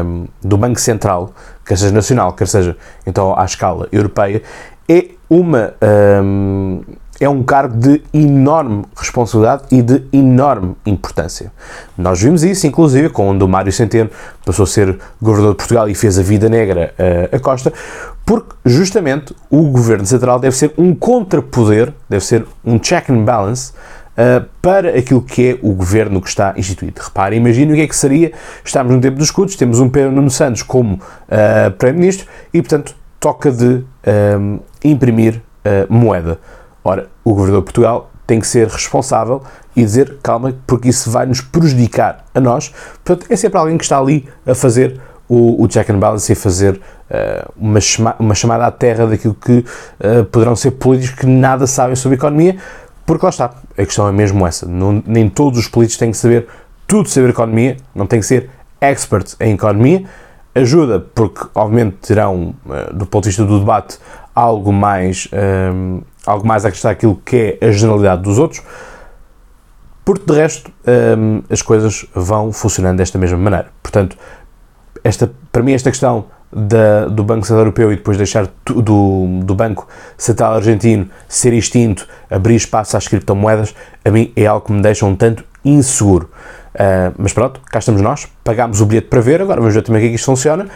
um, 0.05 0.27
do 0.43 0.57
Banco 0.57 0.81
Central, 0.81 1.33
quer 1.65 1.77
seja 1.77 1.93
nacional, 1.93 2.33
quer 2.33 2.49
seja 2.49 2.77
então 3.07 3.39
à 3.39 3.45
escala 3.45 3.89
europeia, 3.93 4.43
é 4.89 5.07
uma 5.29 5.75
um, 6.23 6.81
é 7.21 7.29
um 7.29 7.43
cargo 7.43 7.77
de 7.77 8.03
enorme 8.13 8.85
responsabilidade 8.97 9.65
e 9.71 9.81
de 9.81 10.03
enorme 10.13 10.75
importância. 10.85 11.53
Nós 11.97 12.21
vimos 12.21 12.43
isso, 12.43 12.67
inclusive, 12.67 13.09
quando 13.11 13.43
o 13.43 13.49
Mário 13.49 13.73
Centeno 13.73 14.11
passou 14.45 14.65
a 14.65 14.67
ser 14.67 14.99
governador 15.21 15.53
de 15.53 15.59
Portugal 15.59 15.89
e 15.89 15.95
fez 15.95 16.19
a 16.19 16.23
vida 16.23 16.49
negra 16.49 16.93
uh, 16.99 17.37
a 17.37 17.39
Costa, 17.39 17.73
porque 18.27 18.55
justamente 18.65 19.37
o 19.49 19.63
governo 19.71 20.05
central 20.05 20.41
deve 20.41 20.57
ser 20.57 20.73
um 20.77 20.95
contrapoder, 20.95 21.93
deve 22.09 22.25
ser 22.25 22.45
um 22.65 22.77
check 22.79 23.09
and 23.09 23.25
balance 23.25 23.73
uh, 24.17 24.47
para 24.61 24.99
aquilo 24.99 25.23
que 25.23 25.51
é 25.51 25.59
o 25.63 25.73
governo 25.73 26.21
que 26.21 26.29
está 26.29 26.55
instituído. 26.57 27.01
Reparem, 27.03 27.39
imaginem 27.39 27.73
o 27.73 27.77
que 27.77 27.83
é 27.83 27.87
que 27.87 27.97
seria, 27.97 28.33
estamos 28.65 28.93
no 28.95 29.01
tempo 29.01 29.17
dos 29.17 29.27
escudos, 29.29 29.57
temos 29.57 29.81
um 29.81 29.89
Pedro 29.89 30.13
Nuno 30.13 30.31
Santos 30.31 30.63
como 30.63 30.95
uh, 30.95 31.71
Primeiro-Ministro 31.79 32.27
e, 32.53 32.61
portanto, 32.61 32.95
toca 33.21 33.53
de 33.53 33.85
imprimir 34.83 35.41
moeda. 35.89 36.41
Ora, 36.83 37.07
o 37.23 37.31
governador 37.35 37.61
de 37.61 37.67
Portugal 37.67 38.11
tem 38.27 38.41
que 38.41 38.47
ser 38.49 38.67
responsável 38.67 39.45
e 39.77 39.85
dizer 39.85 40.19
calma, 40.21 40.53
porque 40.67 40.89
isso 40.89 41.09
vai 41.09 41.25
nos 41.25 41.41
prejudicar 41.41 42.25
a 42.35 42.41
nós. 42.41 42.75
Portanto, 43.05 43.31
é 43.31 43.37
sempre 43.37 43.59
alguém 43.59 43.79
que 43.79 43.85
está 43.85 43.97
ali 43.97 44.29
a 44.45 44.57
fazer 44.57 45.01
o, 45.29 45.63
o 45.63 45.69
check 45.69 45.89
and 45.91 46.01
balance 46.01 46.33
e 46.33 46.35
fazer 46.35 46.81
uma, 47.57 47.81
chama, 47.81 48.17
uma 48.19 48.35
chamada 48.35 48.67
à 48.67 48.73
terra 48.73 49.07
daquilo 49.07 49.35
que 49.35 49.65
poderão 50.33 50.57
ser 50.57 50.73
políticos 50.73 51.21
que 51.21 51.27
nada 51.27 51.69
sabem 51.69 51.95
sobre 51.95 52.17
economia, 52.17 52.57
porque 53.05 53.25
lá 53.27 53.31
está, 53.31 53.55
a 53.77 53.85
questão 53.85 54.09
é 54.09 54.13
mesmo 54.13 54.47
essa. 54.47 54.67
Não, 54.67 55.03
nem 55.07 55.29
todos 55.29 55.59
os 55.59 55.69
políticos 55.69 55.99
têm 55.99 56.11
que 56.11 56.17
saber 56.17 56.47
tudo 56.87 57.09
sobre 57.09 57.31
economia, 57.31 57.77
não 57.95 58.07
têm 58.07 58.21
que 58.21 58.27
ser 58.27 58.51
experts 58.81 59.37
em 59.41 59.55
economia. 59.55 60.05
Ajuda, 60.55 61.01
porque 61.01 61.47
obviamente 61.55 61.97
terão, 62.03 62.55
do 62.93 63.07
ponto 63.07 63.25
de 63.25 63.31
vista 63.31 63.45
do 63.45 63.59
debate, 63.59 63.99
algo 64.35 64.73
mais, 64.73 65.29
um, 65.33 66.03
algo 66.27 66.47
mais 66.47 66.65
a 66.65 66.69
acrescentar 66.69 66.93
aquilo 66.93 67.17
que 67.25 67.59
é 67.61 67.67
a 67.69 67.71
generalidade 67.71 68.23
dos 68.23 68.39
outros, 68.39 68.63
porque 70.05 70.31
de 70.31 70.39
resto 70.39 70.71
um, 71.19 71.43
as 71.49 71.63
coisas 71.63 72.07
vão 72.15 72.53
funcionando 72.53 72.99
desta 72.99 73.19
mesma 73.19 73.39
maneira. 73.39 73.69
Portanto, 73.83 74.17
esta, 75.03 75.33
para 75.51 75.63
mim 75.63 75.73
esta 75.73 75.91
questão 75.91 76.27
da, 76.53 77.07
do 77.07 77.25
Banco 77.25 77.47
Central 77.47 77.61
Europeu 77.61 77.93
e 77.93 77.97
depois 77.97 78.17
deixar 78.17 78.49
do, 78.67 79.41
do 79.43 79.55
Banco 79.55 79.89
Central 80.19 80.55
Argentino 80.55 81.09
ser 81.29 81.53
extinto, 81.53 82.07
abrir 82.31 82.57
espaço 82.57 82.97
às 82.97 83.09
criptomoedas, 83.09 83.75
a 84.05 84.11
mim 84.11 84.33
é 84.37 84.47
algo 84.47 84.67
que 84.67 84.73
me 84.73 84.83
deixa 84.83 85.07
um 85.07 85.17
tanto 85.17 85.45
inseguro. 85.65 86.29
Uh, 86.75 87.13
mas 87.19 87.33
pronto, 87.33 87.61
cá 87.71 87.79
estamos 87.79 88.01
nós, 88.01 88.27
pagámos 88.43 88.81
o 88.81 88.87
bilhete 88.87 89.09
para 89.09 89.21
ver, 89.21 89.43
agora 89.43 89.61
vamos 89.61 89.75
ver 89.75 89.83
também 89.83 90.01
como 90.01 90.07
é 90.07 90.11
que 90.11 90.17
isto 90.17 90.27
funciona. 90.27 90.67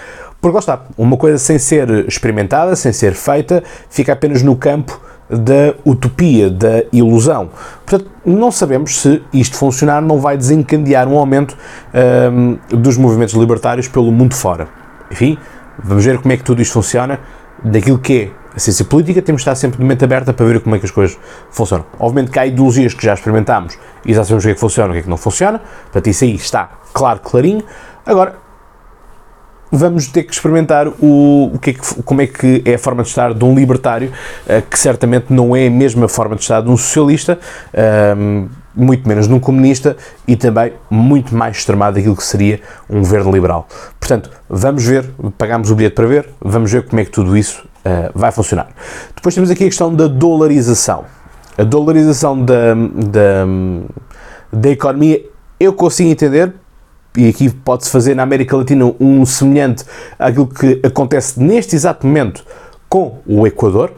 Porque 0.40 0.54
lá 0.54 0.60
está, 0.60 0.82
uma 0.96 1.16
coisa 1.16 1.38
sem 1.38 1.58
ser 1.58 2.06
experimentada, 2.06 2.76
sem 2.76 2.92
ser 2.92 3.14
feita, 3.14 3.62
fica 3.88 4.12
apenas 4.12 4.42
no 4.42 4.54
campo 4.56 5.00
da 5.28 5.74
utopia, 5.84 6.50
da 6.50 6.84
ilusão. 6.92 7.50
Portanto, 7.84 8.10
não 8.24 8.50
sabemos 8.50 9.00
se 9.00 9.22
isto 9.32 9.56
funcionar 9.56 10.00
não 10.00 10.20
vai 10.20 10.36
desencadear 10.36 11.08
um 11.08 11.18
aumento 11.18 11.56
um, 12.32 12.58
dos 12.68 12.96
movimentos 12.96 13.34
libertários 13.34 13.88
pelo 13.88 14.12
mundo 14.12 14.34
fora. 14.34 14.68
Enfim, 15.10 15.38
vamos 15.86 16.04
ver 16.04 16.18
como 16.18 16.32
é 16.32 16.36
que 16.36 16.44
tudo 16.44 16.60
isto 16.60 16.72
funciona. 16.72 17.20
Daquilo 17.62 17.98
que 17.98 18.22
é 18.22 18.30
a 18.54 18.58
ciência 18.58 18.84
política, 18.84 19.22
temos 19.22 19.40
de 19.40 19.42
estar 19.42 19.54
sempre 19.54 19.78
de 19.78 19.84
mente 19.84 20.04
aberta 20.04 20.32
para 20.32 20.44
ver 20.44 20.60
como 20.60 20.76
é 20.76 20.78
que 20.78 20.84
as 20.84 20.90
coisas 20.90 21.18
funcionam. 21.50 21.86
Obviamente 21.98 22.30
que 22.30 22.38
há 22.38 22.46
ideologias 22.46 22.92
que 22.92 23.04
já 23.04 23.14
experimentámos 23.14 23.78
e 24.04 24.12
já 24.12 24.24
sabemos 24.24 24.44
o 24.44 24.46
que 24.46 24.50
é 24.52 24.54
que 24.54 24.60
funciona 24.60 24.88
e 24.88 24.90
o 24.90 24.92
que 24.94 24.98
é 24.98 25.02
que 25.02 25.08
não 25.08 25.16
funciona, 25.16 25.58
portanto, 25.58 26.06
isso 26.08 26.24
aí 26.24 26.34
está 26.34 26.70
claro, 26.92 27.20
clarinho. 27.20 27.62
Agora, 28.04 28.36
vamos 29.70 30.06
ter 30.08 30.22
que 30.24 30.32
experimentar 30.32 30.88
o, 30.88 31.50
o 31.54 31.58
que, 31.58 31.70
é 31.70 31.72
que 31.74 32.02
como 32.02 32.20
é 32.20 32.26
que 32.26 32.62
é 32.64 32.74
a 32.74 32.78
forma 32.78 33.02
de 33.02 33.08
estar 33.08 33.34
de 33.34 33.44
um 33.44 33.54
libertário, 33.54 34.10
uh, 34.46 34.62
que 34.68 34.78
certamente 34.78 35.32
não 35.32 35.54
é 35.54 35.66
a 35.66 35.70
mesma 35.70 36.08
forma 36.08 36.36
de 36.36 36.42
estar 36.42 36.60
de 36.60 36.70
um 36.70 36.76
socialista, 36.76 37.38
muito 38.76 39.08
menos 39.08 39.26
de 39.26 39.34
um 39.34 39.40
comunista 39.40 39.96
e 40.28 40.36
também 40.36 40.72
muito 40.90 41.34
mais 41.34 41.56
extremado 41.56 41.96
daquilo 41.96 42.14
que 42.14 42.22
seria 42.22 42.60
um 42.88 43.02
verde 43.02 43.30
liberal. 43.30 43.66
Portanto, 43.98 44.30
vamos 44.48 44.84
ver, 44.84 45.08
pagamos 45.38 45.70
o 45.70 45.74
bilhete 45.74 45.94
para 45.94 46.06
ver, 46.06 46.28
vamos 46.40 46.70
ver 46.70 46.84
como 46.84 47.00
é 47.00 47.04
que 47.04 47.10
tudo 47.10 47.36
isso 47.36 47.66
uh, 47.84 48.10
vai 48.14 48.30
funcionar. 48.30 48.68
Depois 49.14 49.34
temos 49.34 49.50
aqui 49.50 49.64
a 49.64 49.66
questão 49.66 49.94
da 49.94 50.06
dolarização. 50.06 51.04
A 51.56 51.64
dolarização 51.64 52.44
da, 52.44 52.74
da, 52.74 53.46
da 54.52 54.68
economia 54.70 55.24
eu 55.58 55.72
consigo 55.72 56.10
entender 56.10 56.52
e 57.16 57.28
aqui 57.28 57.48
pode-se 57.48 57.90
fazer 57.90 58.14
na 58.14 58.22
América 58.22 58.56
Latina 58.56 58.94
um 59.00 59.24
semelhante 59.24 59.84
àquilo 60.18 60.46
que 60.46 60.80
acontece 60.84 61.40
neste 61.40 61.74
exato 61.74 62.06
momento 62.06 62.44
com 62.88 63.18
o 63.26 63.46
Equador, 63.46 63.92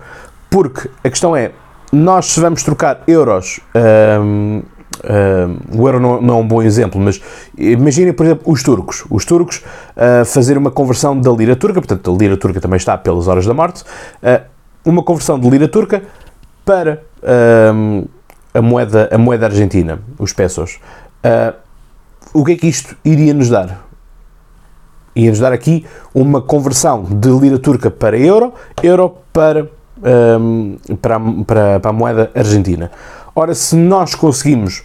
porque 0.48 0.88
a 1.02 1.10
questão 1.10 1.36
é, 1.36 1.50
nós 1.92 2.26
se 2.26 2.40
vamos 2.40 2.62
trocar 2.62 3.02
euros, 3.06 3.60
um, 4.22 4.62
um, 5.04 5.80
o 5.80 5.86
euro 5.86 6.00
não, 6.00 6.20
não, 6.20 6.34
é 6.34 6.36
um 6.38 6.46
bom 6.46 6.62
exemplo, 6.62 7.00
mas 7.00 7.20
imaginem, 7.56 8.12
por 8.12 8.26
exemplo, 8.26 8.52
os 8.52 8.62
turcos. 8.62 9.04
Os 9.10 9.24
turcos 9.24 9.58
uh, 9.58 10.24
fazer 10.24 10.58
uma 10.58 10.70
conversão 10.70 11.18
da 11.18 11.30
lira 11.30 11.56
turca, 11.56 11.80
portanto, 11.80 12.12
a 12.12 12.18
lira 12.18 12.36
turca 12.36 12.60
também 12.60 12.76
está 12.76 12.96
pelas 12.98 13.28
horas 13.28 13.46
da 13.46 13.54
morte, 13.54 13.82
uh, 13.82 14.44
uma 14.84 15.02
conversão 15.02 15.38
de 15.38 15.48
lira 15.48 15.68
turca 15.68 16.02
para 16.64 17.02
um, 17.74 18.04
a, 18.52 18.60
moeda, 18.60 19.08
a 19.12 19.18
moeda 19.18 19.46
argentina, 19.46 20.00
os 20.18 20.32
pesos. 20.32 20.78
Uh, 21.24 21.54
o 22.32 22.44
que 22.44 22.52
é 22.52 22.56
que 22.56 22.66
isto 22.66 22.96
iria 23.04 23.32
nos 23.32 23.48
dar? 23.48 23.86
Ia 25.16 25.30
nos 25.30 25.40
dar 25.40 25.52
aqui 25.52 25.84
uma 26.14 26.40
conversão 26.40 27.02
de 27.02 27.28
lira 27.30 27.58
turca 27.58 27.90
para 27.90 28.18
euro, 28.18 28.52
euro 28.82 29.16
para, 29.32 29.70
um, 30.02 30.76
para, 31.00 31.20
para, 31.46 31.80
para 31.80 31.90
a 31.90 31.92
moeda 31.92 32.30
argentina. 32.34 32.90
Ora, 33.34 33.54
se 33.54 33.76
nós 33.76 34.14
conseguimos 34.14 34.82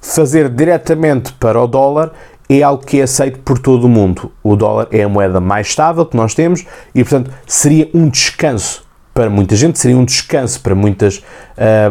fazer 0.00 0.48
diretamente 0.48 1.32
para 1.34 1.60
o 1.60 1.66
dólar, 1.66 2.12
é 2.48 2.62
algo 2.62 2.84
que 2.84 3.00
é 3.00 3.04
aceito 3.04 3.38
por 3.40 3.58
todo 3.58 3.84
o 3.84 3.88
mundo. 3.88 4.30
O 4.42 4.54
dólar 4.54 4.88
é 4.90 5.02
a 5.02 5.08
moeda 5.08 5.40
mais 5.40 5.68
estável 5.68 6.04
que 6.04 6.16
nós 6.16 6.34
temos 6.34 6.66
e, 6.94 7.02
portanto, 7.02 7.30
seria 7.46 7.88
um 7.94 8.08
descanso 8.08 8.84
para 9.14 9.30
muita 9.30 9.54
gente, 9.54 9.78
seria 9.78 9.96
um 9.96 10.04
descanso 10.04 10.60
para 10.60 10.74
muitas 10.74 11.22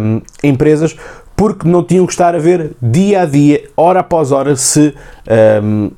um, 0.01 0.21
empresas, 0.43 0.95
porque 1.43 1.67
não 1.67 1.83
tinham 1.83 2.05
que 2.05 2.13
estar 2.13 2.33
a 2.33 2.39
ver 2.39 2.71
dia 2.81 3.23
a 3.23 3.25
dia, 3.25 3.69
hora 3.75 3.99
após 3.99 4.31
hora, 4.31 4.55
se, 4.55 4.95
um, 5.61 5.91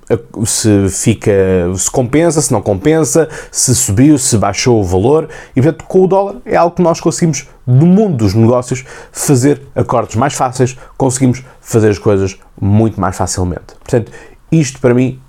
se 0.44 0.90
fica, 0.90 1.32
se 1.78 1.92
compensa, 1.92 2.42
se 2.42 2.52
não 2.52 2.64
compensa, 2.64 3.30
se 3.52 3.76
subiu, 3.76 4.18
se 4.18 4.40
baixou 4.40 4.80
o 4.80 4.84
valor. 4.84 5.30
E 5.56 5.62
portanto, 5.62 5.86
com 5.86 6.02
o 6.02 6.08
dólar 6.08 6.38
é 6.48 6.56
algo 6.56 6.76
que 6.76 6.82
nós 6.82 7.00
conseguimos, 7.00 7.48
no 7.64 7.86
mundo 7.86 8.18
dos 8.18 8.34
negócios, 8.34 8.84
fazer 9.12 9.62
acordos 9.76 10.16
mais 10.16 10.34
fáceis, 10.34 10.76
conseguimos 10.98 11.44
fazer 11.62 11.90
as 11.90 12.00
coisas 12.00 12.40
muito 12.60 13.00
mais 13.00 13.16
facilmente. 13.16 13.76
Portanto, 13.84 14.12
isto 14.52 14.80
para 14.82 14.96
mim 14.96 15.20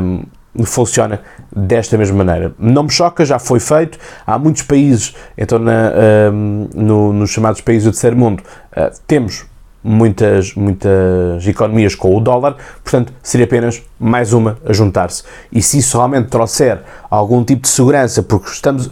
um, 0.00 0.22
funciona 0.64 1.20
desta 1.50 1.98
mesma 1.98 2.22
maneira. 2.22 2.54
Não 2.60 2.84
me 2.84 2.90
choca, 2.90 3.24
já 3.24 3.40
foi 3.40 3.58
feito. 3.58 3.98
Há 4.24 4.38
muitos 4.38 4.62
países, 4.62 5.16
então 5.36 5.58
na, 5.58 5.90
um, 6.32 6.68
no, 6.72 7.12
nos 7.12 7.30
chamados 7.30 7.60
países 7.60 7.82
do 7.82 7.90
terceiro 7.90 8.16
mundo, 8.16 8.40
uh, 8.76 8.96
temos 9.04 9.52
muitas, 9.84 10.54
muitas 10.54 11.46
economias 11.46 11.94
com 11.94 12.16
o 12.16 12.20
dólar, 12.20 12.56
portanto, 12.82 13.12
seria 13.22 13.44
apenas 13.44 13.82
mais 14.00 14.32
uma 14.32 14.58
a 14.64 14.72
juntar-se. 14.72 15.22
E 15.52 15.62
se 15.62 15.78
isso 15.78 15.98
realmente 15.98 16.30
trouxer 16.30 16.82
algum 17.10 17.44
tipo 17.44 17.62
de 17.62 17.68
segurança, 17.68 18.22
porque 18.22 18.50
estamos. 18.50 18.90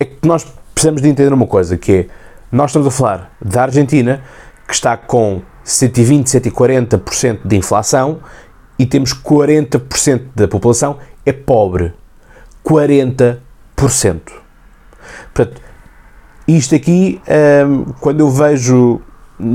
É 0.00 0.04
que 0.04 0.26
nós 0.26 0.44
precisamos 0.74 1.00
de 1.00 1.08
entender 1.08 1.32
uma 1.32 1.46
coisa, 1.46 1.78
que 1.78 1.92
é, 1.92 2.06
nós 2.50 2.70
estamos 2.70 2.88
a 2.88 2.90
falar 2.90 3.32
da 3.40 3.62
Argentina, 3.62 4.20
que 4.66 4.74
está 4.74 4.96
com 4.96 5.42
120, 5.62 6.26
140% 6.26 7.38
de 7.44 7.56
inflação, 7.56 8.18
e 8.76 8.84
temos 8.84 9.14
40% 9.14 10.22
da 10.34 10.48
população 10.48 10.98
é 11.24 11.32
pobre. 11.32 11.94
40%. 12.64 13.38
Portanto, 15.32 15.60
isto 16.48 16.74
aqui, 16.74 17.20
hum, 17.66 17.92
quando 18.00 18.20
eu 18.20 18.30
vejo 18.30 19.00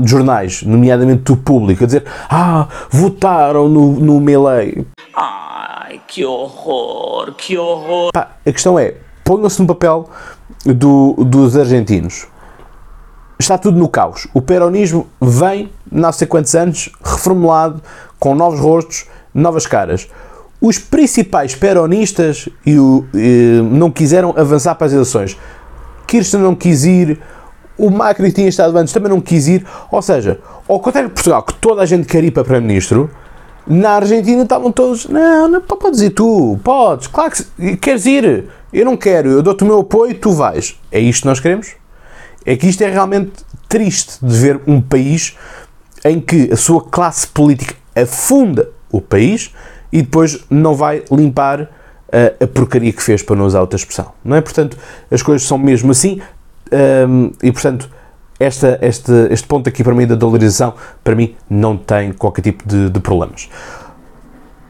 jornais, 0.04 0.62
nomeadamente 0.62 1.22
do 1.22 1.36
público, 1.36 1.84
a 1.84 1.86
dizer 1.86 2.04
ah, 2.28 2.68
votaram 2.90 3.68
no, 3.68 3.92
no 3.92 4.20
Melee. 4.20 4.86
Ai, 5.14 6.00
que 6.06 6.24
horror, 6.24 7.32
que 7.34 7.56
horror. 7.56 8.10
Pá, 8.12 8.28
a 8.44 8.52
questão 8.52 8.78
é, 8.78 8.94
ponham-se 9.24 9.60
no 9.60 9.66
papel 9.66 10.08
do, 10.64 11.14
dos 11.24 11.56
argentinos. 11.56 12.26
Está 13.38 13.56
tudo 13.56 13.78
no 13.78 13.88
caos. 13.88 14.26
O 14.34 14.42
peronismo 14.42 15.06
vem, 15.20 15.70
não 15.90 16.10
sei 16.12 16.26
quantos 16.26 16.54
anos, 16.54 16.90
reformulado, 17.02 17.80
com 18.18 18.34
novos 18.34 18.58
rostos, 18.58 19.06
novas 19.32 19.66
caras. 19.66 20.08
Os 20.60 20.78
principais 20.78 21.54
peronistas 21.54 22.48
e 22.66 22.78
o, 22.78 23.06
e, 23.14 23.60
não 23.70 23.92
quiseram 23.92 24.34
avançar 24.36 24.74
para 24.74 24.88
as 24.88 24.92
eleições. 24.92 25.38
Kirchner 26.06 26.42
não 26.42 26.54
quis 26.54 26.84
ir, 26.84 27.20
o 27.78 27.90
Macri 27.90 28.32
tinha 28.32 28.48
estado 28.48 28.76
antes, 28.76 28.92
também 28.92 29.10
não 29.10 29.20
quis 29.20 29.46
ir. 29.46 29.64
Ou 29.90 30.02
seja, 30.02 30.40
ao 30.68 30.80
contrário 30.80 31.08
de 31.08 31.14
Portugal, 31.14 31.42
que 31.42 31.54
toda 31.54 31.82
a 31.82 31.86
gente 31.86 32.06
quer 32.06 32.24
ir 32.24 32.32
para 32.32 32.42
Primeiro-Ministro, 32.42 33.08
na 33.66 33.92
Argentina 33.92 34.42
estavam 34.42 34.72
todos, 34.72 35.06
não, 35.06 35.46
não, 35.46 35.60
podes 35.60 36.00
ir 36.00 36.10
tu, 36.10 36.58
podes, 36.64 37.06
claro 37.06 37.32
que 37.32 37.76
queres 37.76 38.06
ir, 38.06 38.46
eu 38.72 38.84
não 38.84 38.96
quero, 38.96 39.28
eu 39.30 39.42
dou-te 39.42 39.62
o 39.62 39.66
meu 39.66 39.80
apoio, 39.80 40.14
tu 40.14 40.32
vais. 40.32 40.78
É 40.90 40.98
isto 40.98 41.22
que 41.22 41.28
nós 41.28 41.38
queremos? 41.38 41.74
É 42.44 42.56
que 42.56 42.66
isto 42.66 42.82
é 42.82 42.90
realmente 42.90 43.32
triste 43.68 44.16
de 44.22 44.36
ver 44.36 44.60
um 44.66 44.80
país 44.80 45.36
em 46.04 46.18
que 46.18 46.50
a 46.50 46.56
sua 46.56 46.82
classe 46.82 47.26
política 47.26 47.74
afunda 47.94 48.70
o 48.90 49.00
país 49.00 49.52
e 49.92 50.02
depois 50.02 50.44
não 50.48 50.74
vai 50.74 51.02
limpar 51.10 51.68
a, 52.10 52.44
a 52.44 52.46
porcaria 52.46 52.92
que 52.92 53.02
fez, 53.02 53.22
para 53.22 53.36
não 53.36 53.44
usar 53.44 53.60
outra 53.60 53.76
expressão. 53.76 54.12
Não 54.24 54.36
é? 54.36 54.40
Portanto, 54.40 54.78
as 55.10 55.22
coisas 55.22 55.46
são 55.46 55.58
mesmo 55.58 55.90
assim. 55.90 56.20
Um, 56.72 57.32
e 57.42 57.50
portanto, 57.52 57.88
esta, 58.38 58.78
este, 58.82 59.12
este 59.30 59.46
ponto 59.46 59.68
aqui 59.68 59.82
para 59.82 59.94
mim 59.94 60.06
da 60.06 60.14
dolarização, 60.14 60.74
para 61.02 61.14
mim, 61.14 61.34
não 61.50 61.76
tem 61.76 62.12
qualquer 62.12 62.42
tipo 62.42 62.66
de, 62.66 62.88
de 62.88 63.00
problemas. 63.00 63.48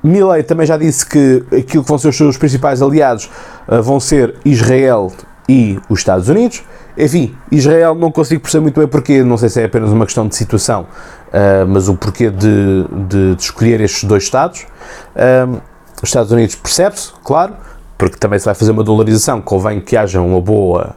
Milley 0.02 0.42
também 0.42 0.66
já 0.66 0.76
disse 0.76 1.04
que 1.04 1.44
aquilo 1.46 1.82
que 1.82 1.88
vão 1.88 1.98
ser 1.98 2.08
os 2.08 2.16
seus 2.16 2.36
principais 2.36 2.80
aliados 2.80 3.28
uh, 3.68 3.82
vão 3.82 3.98
ser 3.98 4.36
Israel 4.44 5.12
e 5.48 5.78
os 5.88 6.00
Estados 6.00 6.28
Unidos. 6.28 6.62
Enfim, 6.96 7.34
Israel 7.50 7.94
não 7.94 8.10
consigo 8.10 8.40
perceber 8.40 8.62
muito 8.62 8.78
bem 8.78 8.88
porquê, 8.88 9.22
não 9.22 9.36
sei 9.36 9.48
se 9.48 9.60
é 9.60 9.64
apenas 9.64 9.90
uma 9.90 10.04
questão 10.04 10.26
de 10.26 10.34
situação, 10.34 10.82
uh, 11.28 11.66
mas 11.68 11.88
o 11.88 11.96
porquê 11.96 12.30
de, 12.30 12.84
de, 13.08 13.34
de, 13.34 13.42
escolher 13.42 13.80
estes 13.80 14.04
dois 14.04 14.24
Estados. 14.24 14.66
Uh, 15.14 15.60
os 16.02 16.08
Estados 16.08 16.30
Unidos 16.30 16.54
percebe-se, 16.54 17.12
claro, 17.24 17.54
porque 17.96 18.16
também 18.16 18.38
se 18.38 18.44
vai 18.44 18.54
fazer 18.54 18.70
uma 18.70 18.84
dolarização, 18.84 19.40
convém 19.40 19.80
que 19.80 19.96
haja 19.96 20.20
uma 20.20 20.40
boa, 20.40 20.96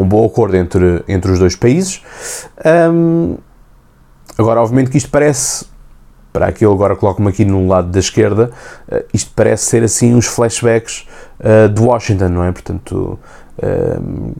um 0.00 0.06
bom 0.06 0.24
acordo 0.24 0.56
entre, 0.56 1.02
entre 1.08 1.30
os 1.30 1.38
dois 1.38 1.56
países. 1.56 2.02
Um, 2.92 3.36
agora, 4.36 4.60
obviamente 4.60 4.90
que 4.90 4.98
isto 4.98 5.10
parece, 5.10 5.66
para 6.32 6.46
aqui 6.46 6.64
eu 6.64 6.72
agora 6.72 6.96
coloco-me 6.96 7.28
aqui 7.28 7.44
no 7.44 7.66
lado 7.66 7.88
da 7.88 7.98
esquerda, 7.98 8.50
uh, 8.90 9.04
isto 9.12 9.30
parece 9.34 9.64
ser 9.64 9.82
assim 9.82 10.14
uns 10.14 10.26
flashbacks 10.26 11.06
uh, 11.40 11.68
de 11.68 11.80
Washington, 11.80 12.28
não 12.28 12.44
é? 12.44 12.52
Portanto, 12.52 13.18
um, 13.62 14.32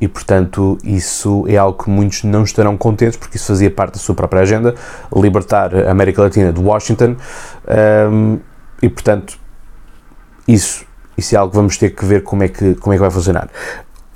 e 0.00 0.06
portanto 0.06 0.78
isso 0.84 1.44
é 1.48 1.56
algo 1.56 1.82
que 1.82 1.90
muitos 1.90 2.22
não 2.22 2.44
estarão 2.44 2.76
contentes 2.76 3.16
porque 3.16 3.36
isso 3.36 3.46
fazia 3.46 3.70
parte 3.70 3.94
da 3.94 3.98
sua 3.98 4.14
própria 4.14 4.42
agenda, 4.42 4.74
libertar 5.14 5.74
a 5.74 5.90
América 5.90 6.22
Latina 6.22 6.52
de 6.52 6.60
Washington 6.60 7.16
um, 8.10 8.38
e 8.80 8.88
portanto 8.88 9.38
isso, 10.46 10.86
isso 11.16 11.34
é 11.34 11.38
algo 11.38 11.50
que 11.50 11.56
vamos 11.56 11.76
ter 11.76 11.90
que 11.90 12.04
ver 12.04 12.22
como 12.22 12.42
é 12.42 12.48
que, 12.48 12.74
como 12.76 12.94
é 12.94 12.96
que 12.96 13.00
vai 13.00 13.10
funcionar. 13.10 13.50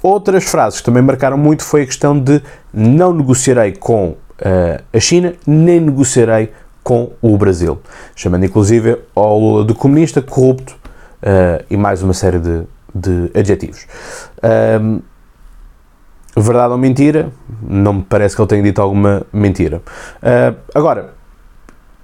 Outras 0.03 0.45
frases 0.45 0.81
que 0.81 0.87
também 0.87 1.03
marcaram 1.03 1.39
muito 1.39 1.63
foi 1.63 1.83
a 1.83 1.87
questão 1.87 2.19
de 2.19 2.43
não 2.73 3.15
negociarei 3.15 3.73
com 3.73 4.09
uh, 4.09 4.83
a 4.93 5.01
China, 5.01 5.35
nem 5.47 5.81
negociarei 5.81 6.53
com 6.83 7.13
o 7.23 7.37
Brasil, 7.39 7.81
chamando 8.15 8.45
inclusive 8.45 8.99
ao 9.15 9.39
Lula 9.39 9.65
de 9.65 9.75
comunista, 9.75 10.21
corrupto 10.21 10.73
uh, 11.23 11.65
e 11.71 11.77
mais 11.77 12.03
uma 12.03 12.13
série 12.13 12.41
de, 12.41 12.63
de 12.93 13.31
adjetivos. 13.39 13.87
Um, 14.81 15.01
verdade 16.37 16.73
ou 16.73 16.79
mentira? 16.79 17.31
Não 17.63 17.93
me 17.93 18.03
parece 18.03 18.35
que 18.35 18.43
ele 18.43 18.49
tenha 18.49 18.63
dito 18.63 18.83
alguma 18.83 19.23
mentira. 19.33 19.81
Uh, 20.21 20.57
agora, 20.75 21.15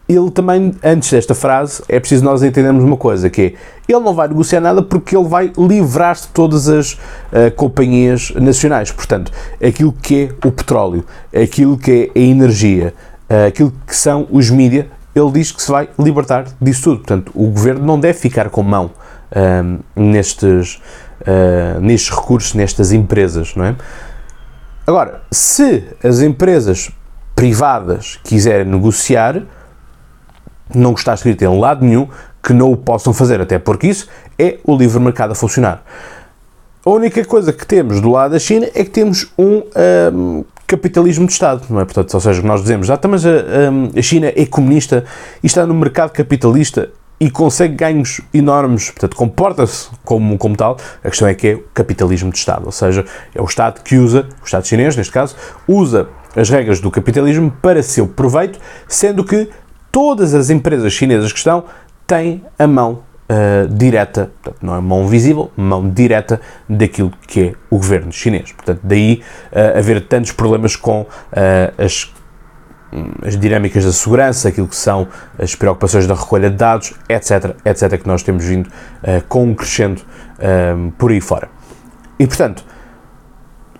ele 0.08 0.30
também, 0.30 0.74
antes 0.82 1.10
desta 1.10 1.34
frase, 1.34 1.82
é 1.86 2.00
preciso 2.00 2.24
nós 2.24 2.42
entendermos 2.42 2.82
uma 2.82 2.96
coisa, 2.96 3.28
que 3.28 3.42
é, 3.42 3.92
ele 3.92 4.00
não 4.00 4.14
vai 4.14 4.26
negociar 4.26 4.60
nada 4.60 4.82
porque 4.82 5.14
ele 5.14 5.28
vai 5.28 5.52
livrar-se 5.58 6.28
de 6.28 6.32
todas 6.32 6.66
as 6.66 6.94
uh, 6.94 7.50
companhias 7.54 8.32
nacionais. 8.34 8.90
Portanto, 8.90 9.30
aquilo 9.62 9.92
que 9.92 10.30
é 10.42 10.46
o 10.46 10.50
petróleo, 10.50 11.04
aquilo 11.34 11.76
que 11.76 12.10
é 12.14 12.18
a 12.18 12.22
energia, 12.22 12.94
uh, 13.28 13.48
aquilo 13.48 13.70
que 13.86 13.94
são 13.94 14.26
os 14.30 14.48
mídias, 14.48 14.86
ele 15.14 15.30
diz 15.32 15.52
que 15.52 15.62
se 15.62 15.70
vai 15.70 15.90
libertar 15.98 16.46
disso 16.58 16.84
tudo. 16.84 16.98
Portanto, 16.98 17.30
o 17.34 17.50
governo 17.50 17.84
não 17.84 18.00
deve 18.00 18.18
ficar 18.18 18.48
com 18.48 18.62
mão 18.62 18.86
uh, 18.86 19.84
nestes, 19.94 20.80
nestes 21.82 22.16
recursos, 22.16 22.54
nestas 22.54 22.92
empresas, 22.92 23.54
não 23.54 23.64
é? 23.64 23.76
Agora, 24.86 25.20
se 25.30 25.84
as 26.02 26.20
empresas 26.20 26.90
privadas 27.34 28.18
quiserem 28.24 28.64
negociar, 28.64 29.42
não 30.74 30.94
está 30.94 31.14
escrito 31.14 31.42
em 31.42 31.58
lado 31.58 31.84
nenhum 31.84 32.08
que 32.42 32.52
não 32.52 32.72
o 32.72 32.76
possam 32.76 33.12
fazer, 33.12 33.40
até 33.40 33.58
porque 33.58 33.86
isso 33.86 34.08
é 34.38 34.58
o 34.64 34.76
livre 34.76 35.00
mercado 35.00 35.32
a 35.32 35.34
funcionar. 35.34 35.82
A 36.84 36.90
única 36.90 37.24
coisa 37.24 37.52
que 37.52 37.66
temos 37.66 38.00
do 38.00 38.10
lado 38.10 38.32
da 38.32 38.38
China 38.38 38.66
é 38.74 38.84
que 38.84 38.90
temos 38.90 39.30
um, 39.38 39.62
um 40.12 40.44
capitalismo 40.66 41.26
de 41.26 41.32
Estado, 41.32 41.62
não 41.68 41.80
é? 41.80 41.84
Portanto, 41.84 42.14
ou 42.14 42.20
seja, 42.20 42.40
nós 42.42 42.62
dizemos, 42.62 42.90
ah, 42.90 42.98
mas 43.08 43.26
a, 43.26 43.30
a 43.96 44.02
China 44.02 44.32
é 44.34 44.46
comunista 44.46 45.04
e 45.42 45.46
está 45.46 45.66
no 45.66 45.74
mercado 45.74 46.12
capitalista 46.12 46.90
e 47.20 47.30
consegue 47.30 47.74
ganhos 47.74 48.20
enormes, 48.32 48.90
portanto, 48.90 49.16
comporta-se 49.16 49.88
como, 50.04 50.38
como 50.38 50.56
tal. 50.56 50.76
A 51.02 51.08
questão 51.10 51.26
é 51.26 51.34
que 51.34 51.48
é 51.48 51.54
o 51.54 51.64
capitalismo 51.74 52.30
de 52.30 52.38
Estado, 52.38 52.66
ou 52.66 52.72
seja, 52.72 53.04
é 53.34 53.42
o 53.42 53.44
Estado 53.44 53.82
que 53.82 53.96
usa, 53.96 54.28
o 54.40 54.44
Estado 54.44 54.66
chinês, 54.66 54.96
neste 54.96 55.12
caso, 55.12 55.34
usa 55.66 56.08
as 56.36 56.48
regras 56.48 56.80
do 56.80 56.90
capitalismo 56.90 57.50
para 57.62 57.82
seu 57.82 58.06
proveito, 58.06 58.58
sendo 58.86 59.24
que 59.24 59.48
todas 59.90 60.34
as 60.34 60.50
empresas 60.50 60.92
chinesas 60.92 61.32
que 61.32 61.38
estão 61.38 61.64
têm 62.06 62.42
a 62.58 62.66
mão 62.66 63.02
uh, 63.28 63.68
direta, 63.68 64.30
portanto, 64.42 64.64
não 64.64 64.74
é 64.74 64.80
mão 64.80 65.06
visível, 65.06 65.50
mão 65.56 65.88
direta 65.88 66.40
daquilo 66.68 67.12
que 67.26 67.40
é 67.40 67.52
o 67.70 67.76
governo 67.76 68.12
chinês. 68.12 68.52
Portanto, 68.52 68.80
daí 68.82 69.22
uh, 69.52 69.78
haver 69.78 70.06
tantos 70.06 70.32
problemas 70.32 70.74
com 70.74 71.02
uh, 71.02 71.06
as, 71.76 72.12
as 73.26 73.36
dinâmicas 73.36 73.84
da 73.84 73.92
segurança, 73.92 74.48
aquilo 74.48 74.68
que 74.68 74.76
são 74.76 75.08
as 75.38 75.54
preocupações 75.54 76.06
da 76.06 76.14
recolha 76.14 76.50
de 76.50 76.56
dados, 76.56 76.94
etc., 77.08 77.54
etc., 77.64 78.00
que 78.00 78.06
nós 78.06 78.22
temos 78.22 78.44
vindo 78.44 78.70
com 79.28 79.44
um 79.44 79.54
crescendo 79.54 80.00
por 80.96 81.10
aí 81.10 81.20
fora. 81.20 81.50
E, 82.18 82.26
portanto, 82.26 82.64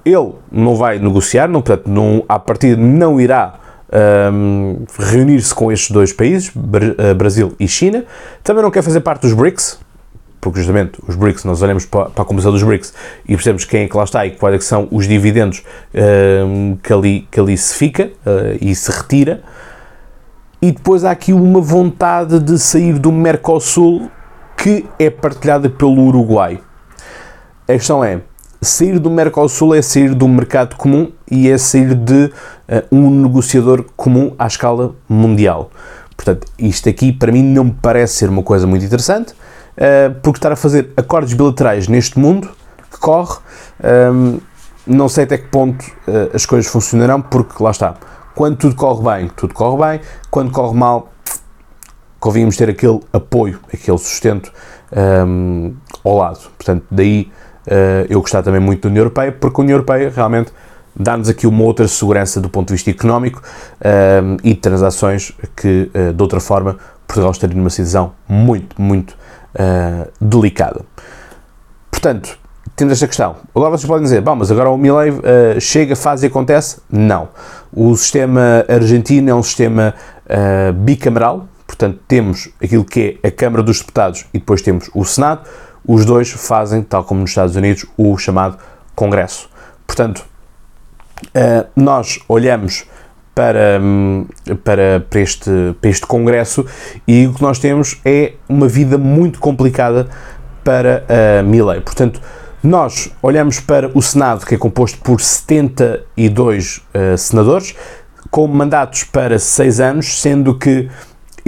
ele 0.05 0.35
não 0.53 0.77
vai 0.77 0.99
negociar, 0.99 1.49
não, 1.49 1.62
portanto, 1.62 1.88
não, 1.88 2.23
à 2.29 2.38
partida 2.38 2.77
não 2.77 3.18
irá 3.18 3.55
um, 4.33 4.85
reunir-se 4.98 5.55
com 5.55 5.72
estes 5.72 5.90
dois 5.90 6.12
países, 6.12 6.53
eh, 6.98 7.14
Brasil 7.14 7.55
e 7.59 7.66
China. 7.66 8.05
Também 8.42 8.62
não 8.62 8.70
quer 8.70 8.83
fazer 8.83 9.01
parte 9.01 9.22
dos 9.22 9.33
BRICS, 9.33 9.79
porque 10.40 10.59
justamente 10.59 10.98
os 11.07 11.16
BRICS, 11.16 11.44
nós 11.44 11.62
olhamos 11.62 11.85
para, 11.87 12.05
a 12.05 12.24
composição 12.24 12.53
dos 12.53 12.62
BRICS 12.62 12.94
e 13.24 13.35
percebemos 13.35 13.64
quem 13.64 13.83
é 13.83 13.88
que 13.88 13.96
lá 13.96 14.05
está 14.05 14.27
e 14.27 14.33
quais 14.33 14.55
é 14.55 14.61
são 14.61 14.88
os 14.90 15.07
dividendos 15.07 15.62
um, 16.46 16.77
que, 16.83 16.92
ali, 16.92 17.29
que 17.31 17.40
ali 17.40 17.57
se 17.57 17.74
fica 17.74 18.11
uh, 18.27 18.59
e 18.61 18.74
se 18.74 18.90
retira. 18.90 19.42
E 20.61 20.72
depois 20.72 21.05
há 21.05 21.11
aqui 21.11 21.33
uma 21.33 21.61
vontade 21.61 22.40
de 22.40 22.59
sair 22.59 22.98
do 22.98 23.12
Mercosul 23.12 24.11
que 24.57 24.87
é 24.98 25.09
partilhada 25.09 25.70
pelo 25.70 26.03
Uruguai. 26.03 26.61
A 27.68 27.72
questão 27.72 28.03
é, 28.03 28.20
sair 28.61 28.99
do 28.99 29.11
Mercosul 29.11 29.75
é 29.75 29.83
sair 29.83 30.14
do 30.14 30.27
mercado 30.27 30.77
comum 30.77 31.12
e 31.31 31.49
é 31.49 31.57
sair 31.57 31.94
de 31.94 32.25
uh, 32.25 32.33
um 32.90 33.11
negociador 33.11 33.85
comum 33.97 34.35
à 34.38 34.47
escala 34.47 34.94
mundial. 35.09 35.71
Portanto, 36.16 36.47
isto 36.59 36.88
aqui 36.88 37.12
para 37.12 37.31
mim 37.31 37.42
não 37.42 37.64
me 37.64 37.77
parece 37.81 38.14
ser 38.14 38.29
uma 38.29 38.42
coisa 38.42 38.66
muito 38.66 38.85
interessante, 38.85 39.33
uh, 39.33 40.14
porque 40.23 40.38
estar 40.38 40.53
a 40.53 40.57
fazer 40.57 40.90
acordos 40.97 41.33
bilaterais 41.33 41.87
neste 41.87 42.18
mundo 42.18 42.51
que 42.90 42.99
corre, 42.99 43.38
um, 43.85 44.35
ehm, 44.35 44.40
não 44.87 45.09
sei 45.09 45.25
até 45.25 45.37
que 45.37 45.49
ponto 45.49 45.85
uh, 46.09 46.35
as 46.35 46.47
coisas 46.47 46.71
funcionarão, 46.71 47.21
porque 47.21 47.62
lá 47.62 47.71
está, 47.71 47.94
quando 48.35 48.57
tudo 48.57 48.75
corre 48.75 49.05
bem, 49.05 49.31
tudo 49.37 49.55
corre 49.55 49.99
bem, 49.99 50.01
quando 50.31 50.51
corre 50.51 50.77
mal, 50.77 51.12
convinhamos 52.18 52.57
ter 52.57 52.71
aquele 52.71 53.01
apoio, 53.12 53.61
aquele 53.73 53.99
sustento 53.99 54.51
um, 54.90 55.66
ehm, 55.66 55.77
ao 56.03 56.16
lado. 56.16 56.40
Portanto, 56.57 56.85
daí 56.90 57.31
eu 58.09 58.20
gostar 58.20 58.42
também 58.42 58.61
muito 58.61 58.83
da 58.83 58.88
União 58.88 59.02
Europeia, 59.02 59.33
porque 59.33 59.61
a 59.61 59.62
União 59.62 59.74
Europeia 59.76 60.12
realmente 60.14 60.52
dá-nos 60.94 61.28
aqui 61.28 61.46
uma 61.46 61.62
outra 61.62 61.87
segurança 61.87 62.40
do 62.40 62.48
ponto 62.48 62.68
de 62.68 62.74
vista 62.74 62.90
económico 62.90 63.40
uh, 63.40 64.37
e 64.42 64.54
de 64.54 64.61
transações 64.61 65.33
que, 65.54 65.90
uh, 65.94 66.12
de 66.12 66.22
outra 66.22 66.40
forma, 66.40 66.76
Portugal 67.07 67.31
estaria 67.31 67.57
numa 67.57 67.70
situação 67.70 68.12
muito, 68.28 68.81
muito 68.81 69.16
delicada. 70.20 70.83
Portanto, 71.90 72.38
temos 72.76 72.92
esta 72.92 73.09
questão. 73.09 73.35
Agora 73.52 73.70
vocês 73.70 73.88
podem 73.88 74.04
dizer, 74.04 74.20
bom, 74.20 74.37
mas 74.37 74.52
agora 74.52 74.70
o 74.70 74.78
Milley 74.78 75.11
uh, 75.11 75.61
chega, 75.61 75.96
faz 75.96 76.22
e 76.22 76.26
acontece? 76.26 76.81
Não. 76.88 77.28
O 77.72 77.96
sistema 77.96 78.64
argentino 78.68 79.31
é 79.31 79.35
um 79.35 79.42
sistema 79.42 79.94
uh, 80.26 80.72
bicameral, 80.74 81.48
portanto 81.66 81.98
temos 82.07 82.50
aquilo 82.62 82.85
que 82.85 83.18
é 83.20 83.28
a 83.28 83.31
Câmara 83.33 83.64
dos 83.64 83.81
Deputados 83.81 84.26
e 84.33 84.38
depois 84.38 84.62
temos 84.62 84.88
o 84.94 85.04
Senado 85.04 85.40
os 85.88 86.05
dois 86.05 86.31
fazem, 86.31 86.83
tal 86.83 87.03
como 87.03 87.22
nos 87.22 87.31
Estados 87.31 87.57
Unidos, 87.57 87.87
o 87.96 88.16
chamado 88.18 88.59
Congresso. 88.94 89.48
Portanto, 89.87 90.24
eh, 91.35 91.64
nós 91.74 92.20
olhamos 92.29 92.85
para, 93.35 93.81
hum, 93.81 94.27
para, 94.62 95.01
para, 95.09 95.20
este, 95.20 95.51
para 95.81 95.90
este 95.90 96.07
Congresso 96.07 96.66
e 97.07 97.27
o 97.27 97.33
que 97.33 97.40
nós 97.40 97.59
temos 97.59 98.01
é 98.05 98.35
uma 98.48 98.68
vida 98.68 98.98
muito 98.98 99.40
complicada 99.40 100.09
para 100.62 101.07
a 101.09 101.42
Milley. 101.42 101.81
Portanto, 101.81 102.20
nós 102.62 103.11
olhamos 103.22 103.59
para 103.61 103.90
o 103.96 104.03
Senado, 104.03 104.44
que 104.44 104.57
é 104.57 104.59
composto 104.59 104.98
por 104.98 105.20
72 105.20 106.79
uh, 106.79 107.16
senadores, 107.16 107.74
com 108.31 108.46
mandatos 108.46 109.05
para 109.05 109.38
6 109.38 109.81
anos, 109.81 110.20
sendo 110.20 110.59
que 110.59 110.90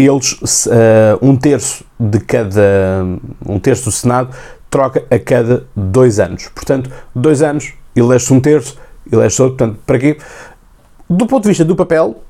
eles, 0.06 0.66
uh, 0.66 1.18
um 1.22 1.36
terço 1.36 1.84
de 1.98 2.20
cada, 2.20 3.04
um 3.46 3.58
terço 3.58 3.84
do 3.84 3.92
Senado 3.92 4.30
troca 4.68 5.04
a 5.10 5.18
cada 5.18 5.64
dois 5.74 6.20
anos. 6.20 6.48
Portanto, 6.54 6.90
dois 7.14 7.42
anos, 7.42 7.72
elege-se 7.94 8.32
um 8.32 8.40
terço, 8.40 8.76
elege-se 9.10 9.42
outro. 9.42 9.58
Portanto, 9.58 9.80
para 9.84 9.98
quê? 9.98 10.16
Do 11.08 11.26
ponto 11.26 11.42
de 11.42 11.48
vista 11.48 11.64
do 11.64 11.74
papel, 11.74 12.22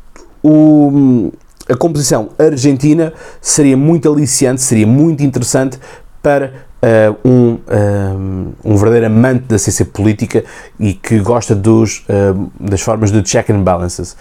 o, 0.42 1.32
a 1.68 1.76
composição 1.76 2.30
argentina 2.38 3.12
seria 3.40 3.76
muito 3.76 4.10
aliciante, 4.10 4.62
seria 4.62 4.86
muito 4.86 5.22
interessante 5.22 5.78
para 6.22 6.52
uh, 6.82 7.28
um, 7.28 7.54
uh, 7.54 8.54
um 8.64 8.76
verdadeiro 8.76 9.06
amante 9.06 9.44
da 9.44 9.58
ciência 9.58 9.84
política 9.84 10.44
e 10.78 10.94
que 10.94 11.18
gosta 11.20 11.54
dos, 11.54 12.04
uh, 12.08 12.50
das 12.58 12.80
formas 12.80 13.12
de 13.12 13.22
check 13.22 13.50
and 13.50 13.62
balances 13.62 14.16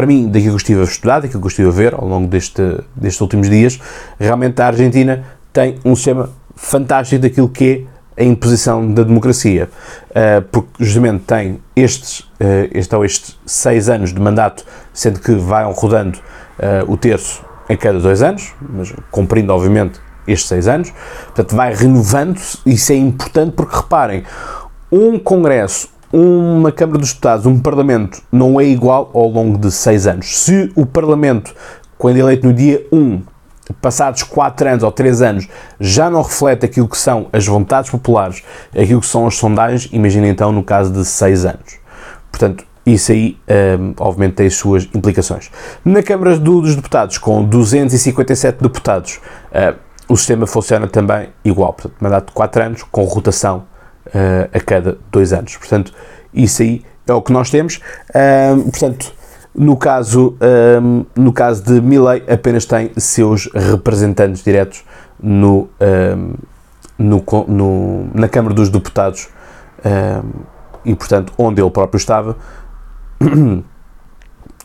para 0.00 0.06
mim, 0.06 0.28
daquilo 0.28 0.44
que 0.44 0.50
eu 0.52 0.56
estive 0.56 0.80
a 0.80 0.84
estudar, 0.84 1.20
daquilo 1.20 1.42
que 1.42 1.46
eu 1.46 1.50
estive 1.50 1.68
a 1.68 1.72
ver 1.72 1.92
ao 1.92 2.08
longo 2.08 2.26
deste, 2.26 2.62
destes 2.96 3.20
últimos 3.20 3.50
dias, 3.50 3.78
realmente 4.18 4.58
a 4.62 4.68
Argentina 4.68 5.22
tem 5.52 5.78
um 5.84 5.94
sistema 5.94 6.30
fantástico 6.56 7.20
daquilo 7.20 7.50
que 7.50 7.86
é 8.16 8.22
a 8.22 8.24
imposição 8.24 8.94
da 8.94 9.02
democracia, 9.02 9.68
uh, 10.08 10.40
porque 10.50 10.70
justamente 10.82 11.24
tem 11.24 11.60
estes, 11.76 12.20
uh, 12.20 12.70
este, 12.72 12.96
ou 12.96 13.04
estes 13.04 13.38
seis 13.44 13.90
anos 13.90 14.14
de 14.14 14.20
mandato, 14.22 14.64
sendo 14.90 15.20
que 15.20 15.34
vão 15.34 15.70
rodando 15.72 16.18
uh, 16.18 16.90
o 16.90 16.96
terço 16.96 17.44
em 17.68 17.76
cada 17.76 18.00
dois 18.00 18.22
anos, 18.22 18.54
mas 18.70 18.94
cumprindo, 19.10 19.52
obviamente, 19.52 20.00
estes 20.26 20.48
seis 20.48 20.66
anos, 20.66 20.94
portanto 21.26 21.54
vai 21.54 21.74
renovando-se, 21.74 22.56
isso 22.64 22.90
é 22.90 22.96
importante 22.96 23.52
porque 23.52 23.76
reparem, 23.76 24.24
um 24.90 25.18
Congresso, 25.18 25.90
uma 26.12 26.72
Câmara 26.72 26.98
dos 26.98 27.10
Deputados, 27.10 27.46
um 27.46 27.58
Parlamento 27.58 28.22
não 28.32 28.60
é 28.60 28.64
igual 28.64 29.10
ao 29.14 29.28
longo 29.28 29.56
de 29.56 29.70
seis 29.70 30.06
anos. 30.06 30.38
Se 30.38 30.72
o 30.74 30.84
Parlamento, 30.84 31.54
quando 31.96 32.16
eleito 32.16 32.46
no 32.46 32.52
dia 32.52 32.84
1, 32.92 33.22
passados 33.80 34.22
4 34.22 34.68
anos 34.68 34.82
ou 34.82 34.90
3 34.90 35.22
anos, 35.22 35.48
já 35.78 36.10
não 36.10 36.22
reflete 36.22 36.66
aquilo 36.66 36.88
que 36.88 36.98
são 36.98 37.28
as 37.32 37.46
vontades 37.46 37.90
populares, 37.90 38.42
aquilo 38.76 39.00
que 39.00 39.06
são 39.06 39.26
as 39.26 39.36
sondagens, 39.36 39.88
imagina 39.92 40.26
então 40.26 40.50
no 40.50 40.62
caso 40.62 40.92
de 40.92 41.04
6 41.04 41.44
anos. 41.44 41.78
Portanto, 42.30 42.64
isso 42.84 43.12
aí, 43.12 43.38
um, 43.78 43.94
obviamente, 43.98 44.34
tem 44.34 44.46
as 44.46 44.54
suas 44.54 44.88
implicações. 44.94 45.50
Na 45.84 46.02
Câmara 46.02 46.36
dos 46.38 46.74
Deputados, 46.74 47.18
com 47.18 47.44
257 47.44 48.62
deputados, 48.62 49.20
uh, 49.52 49.78
o 50.08 50.16
sistema 50.16 50.46
funciona 50.46 50.88
também 50.88 51.28
igual. 51.44 51.72
Portanto, 51.72 51.94
mandato 52.00 52.26
de 52.28 52.32
4 52.32 52.62
anos, 52.62 52.82
com 52.82 53.04
rotação 53.04 53.64
uh, 54.06 54.48
a 54.52 54.60
cada 54.60 54.98
2 55.10 55.32
anos. 55.32 55.56
Portanto, 55.56 55.92
isso 56.32 56.62
aí 56.62 56.82
é 57.06 57.12
o 57.12 57.22
que 57.22 57.32
nós 57.32 57.50
temos. 57.50 57.80
Uh, 58.10 58.62
portanto, 58.70 59.12
no 59.52 59.76
caso, 59.76 60.36
no 61.16 61.32
caso 61.32 61.64
de 61.64 61.80
Milley, 61.80 62.22
apenas 62.28 62.64
tem 62.64 62.92
seus 62.96 63.50
representantes 63.52 64.44
diretos 64.44 64.84
no, 65.20 65.68
no, 66.96 67.24
no, 67.48 68.06
na 68.14 68.28
Câmara 68.28 68.54
dos 68.54 68.68
Deputados 68.68 69.28
e, 70.84 70.94
portanto, 70.94 71.32
onde 71.36 71.60
ele 71.60 71.68
próprio 71.68 71.98
estava, 71.98 72.36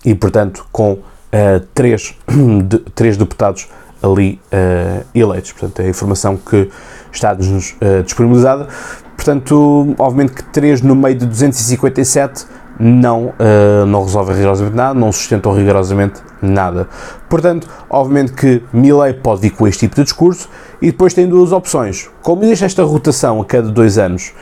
e, 0.05 0.13
portanto, 0.13 0.65
com 0.71 0.93
uh, 0.93 1.59
três, 1.73 2.15
de, 2.63 2.79
três 2.93 3.17
deputados 3.17 3.67
ali 4.01 4.39
uh, 4.53 5.05
eleitos. 5.13 5.51
Portanto, 5.51 5.79
é 5.81 5.85
a 5.85 5.89
informação 5.89 6.37
que 6.37 6.69
está-nos 7.11 7.71
uh, 7.73 8.03
disponibilizada. 8.03 8.67
Portanto, 9.15 9.95
obviamente 9.97 10.33
que 10.33 10.43
três 10.43 10.81
no 10.81 10.95
meio 10.95 11.15
de 11.15 11.25
257 11.25 12.45
não, 12.79 13.27
uh, 13.27 13.85
não 13.87 14.03
resolvem 14.03 14.35
rigorosamente 14.35 14.75
nada, 14.75 14.99
não 14.99 15.11
sustentam 15.11 15.53
rigorosamente 15.53 16.21
nada. 16.41 16.87
Portanto, 17.29 17.67
obviamente 17.89 18.33
que 18.33 18.61
Milley 18.73 19.13
pode 19.13 19.41
vir 19.41 19.51
com 19.51 19.67
este 19.67 19.81
tipo 19.81 19.95
de 19.95 20.03
discurso 20.03 20.49
e 20.81 20.87
depois 20.87 21.13
tem 21.13 21.27
duas 21.27 21.51
opções. 21.51 22.09
Como 22.21 22.43
existe 22.43 22.65
esta 22.65 22.83
rotação 22.83 23.41
a 23.41 23.45
cada 23.45 23.69
dois 23.69 23.97
anos, 23.97 24.33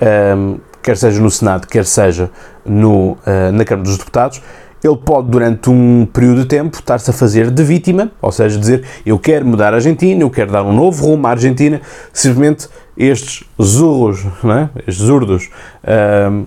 um, 0.00 0.04
ehm, 0.04 0.56
quer 0.82 0.96
seja 0.96 1.20
no 1.20 1.30
Senado, 1.30 1.66
quer 1.66 1.84
seja 1.84 2.30
no, 2.64 3.12
uh, 3.12 3.52
na 3.52 3.64
Câmara 3.64 3.88
dos 3.88 3.98
Deputados, 3.98 4.42
ele 4.82 4.96
pode, 4.96 5.28
durante 5.28 5.70
um 5.70 6.06
período 6.06 6.42
de 6.42 6.46
tempo, 6.46 6.78
estar-se 6.78 7.10
a 7.10 7.12
fazer 7.12 7.50
de 7.50 7.62
vítima, 7.64 8.10
ou 8.22 8.30
seja, 8.30 8.58
dizer 8.58 8.84
eu 9.04 9.18
quero 9.18 9.44
mudar 9.46 9.72
a 9.72 9.76
Argentina, 9.76 10.22
eu 10.22 10.30
quero 10.30 10.52
dar 10.52 10.62
um 10.62 10.72
novo 10.72 11.06
rumo 11.06 11.26
à 11.26 11.30
Argentina, 11.30 11.80
simplesmente 12.12 12.68
estes 12.96 13.44
zurros, 13.60 14.24
é? 14.44 14.68
estes 14.86 15.04
zurdos, 15.04 15.50
uh, 15.84 16.46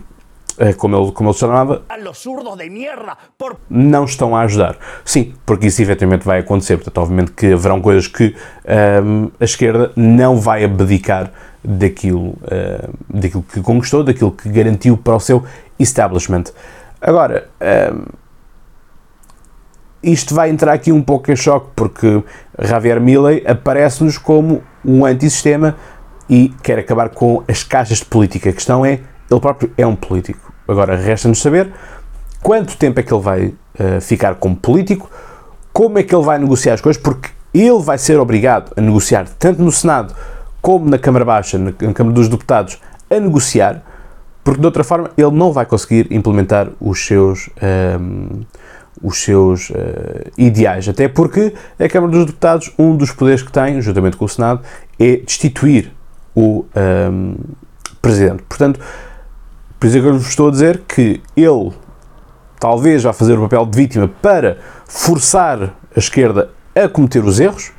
é, 0.57 0.73
como 0.73 0.95
ele, 0.95 1.11
como 1.11 1.29
ele 1.29 1.37
chamava, 1.37 1.81
não 3.69 4.05
estão 4.05 4.35
a 4.35 4.41
ajudar. 4.41 4.77
Sim, 5.03 5.33
porque 5.45 5.67
isso 5.67 5.81
efetivamente 5.81 6.23
vai 6.23 6.39
acontecer. 6.39 6.75
Portanto, 6.75 6.97
obviamente 6.99 7.31
que 7.31 7.53
haverão 7.53 7.81
coisas 7.81 8.05
que 8.05 8.35
um, 9.03 9.31
a 9.39 9.43
esquerda 9.43 9.91
não 9.95 10.37
vai 10.37 10.63
abdicar 10.63 11.31
daquilo, 11.63 12.37
daquilo 13.09 13.43
que 13.43 13.61
conquistou, 13.61 14.03
daquilo 14.03 14.31
que 14.31 14.49
garantiu 14.49 14.97
para 14.97 15.15
o 15.15 15.19
seu 15.19 15.43
establishment. 15.79 16.43
Agora, 17.01 17.49
um, 17.93 18.05
isto 20.03 20.33
vai 20.33 20.49
entrar 20.49 20.73
aqui 20.73 20.91
um 20.91 21.01
pouco 21.01 21.31
em 21.31 21.35
choque, 21.35 21.69
porque 21.75 22.23
Javier 22.59 22.99
Milei 23.01 23.43
aparece-nos 23.45 24.17
como 24.17 24.63
um 24.85 25.05
antissistema 25.05 25.75
e 26.29 26.49
quer 26.63 26.79
acabar 26.79 27.09
com 27.09 27.43
as 27.47 27.63
caixas 27.63 27.99
de 27.99 28.05
política. 28.05 28.49
A 28.49 28.53
questão 28.53 28.85
é, 28.85 28.99
ele 29.29 29.39
próprio 29.39 29.71
é 29.77 29.85
um 29.85 29.95
político. 29.95 30.51
Agora 30.67 30.95
resta-nos 30.95 31.41
saber 31.41 31.71
quanto 32.41 32.77
tempo 32.77 32.99
é 32.99 33.03
que 33.03 33.13
ele 33.13 33.21
vai 33.21 33.45
uh, 33.47 34.01
ficar 34.01 34.35
como 34.35 34.55
político, 34.55 35.09
como 35.73 35.99
é 35.99 36.03
que 36.03 36.15
ele 36.15 36.23
vai 36.23 36.39
negociar 36.39 36.73
as 36.73 36.81
coisas, 36.81 37.01
porque 37.01 37.29
ele 37.53 37.81
vai 37.81 37.97
ser 37.97 38.19
obrigado 38.19 38.71
a 38.75 38.81
negociar 38.81 39.27
tanto 39.37 39.61
no 39.61 39.71
Senado 39.71 40.15
como 40.61 40.89
na 40.89 40.97
Câmara 40.97 41.25
Baixa, 41.25 41.57
na 41.57 41.71
Câmara 41.71 42.15
dos 42.15 42.29
Deputados, 42.29 42.79
a 43.09 43.19
negociar, 43.19 43.83
porque 44.43 44.59
de 44.59 44.65
outra 44.65 44.83
forma 44.83 45.11
ele 45.17 45.31
não 45.31 45.51
vai 45.51 45.65
conseguir 45.65 46.07
implementar 46.11 46.69
os 46.79 47.05
seus, 47.05 47.47
um, 47.47 47.51
ehm, 47.61 48.41
os 49.01 49.23
seus 49.23 49.69
uh, 49.69 49.75
ideais. 50.37 50.87
Até 50.87 51.07
porque 51.07 51.53
a 51.79 51.87
Câmara 51.87 52.11
dos 52.11 52.25
Deputados, 52.25 52.71
um 52.77 52.95
dos 52.95 53.11
poderes 53.11 53.41
que 53.41 53.51
tem, 53.51 53.81
juntamente 53.81 54.17
com 54.17 54.25
o 54.25 54.29
Senado, 54.29 54.61
é 54.99 55.17
destituir 55.17 55.91
o 56.35 56.59
um, 56.59 56.65
ehm, 56.75 57.35
Presidente. 58.01 58.41
Portanto, 58.49 58.79
por 59.79 59.87
isso 59.87 59.97
é 59.97 60.01
que 60.01 60.07
eu 60.07 60.13
vos 60.17 60.27
estou 60.27 60.47
a 60.47 60.51
dizer 60.51 60.81
que 60.87 61.21
ele 61.35 61.71
talvez 62.59 63.03
vá 63.03 63.13
fazer 63.13 63.37
o 63.37 63.41
papel 63.41 63.65
de 63.65 63.77
vítima 63.77 64.07
para 64.21 64.57
forçar 64.87 65.63
a 65.95 65.99
esquerda 65.99 66.49
a 66.75 66.87
cometer 66.87 67.23
os 67.23 67.39
erros, 67.39 67.71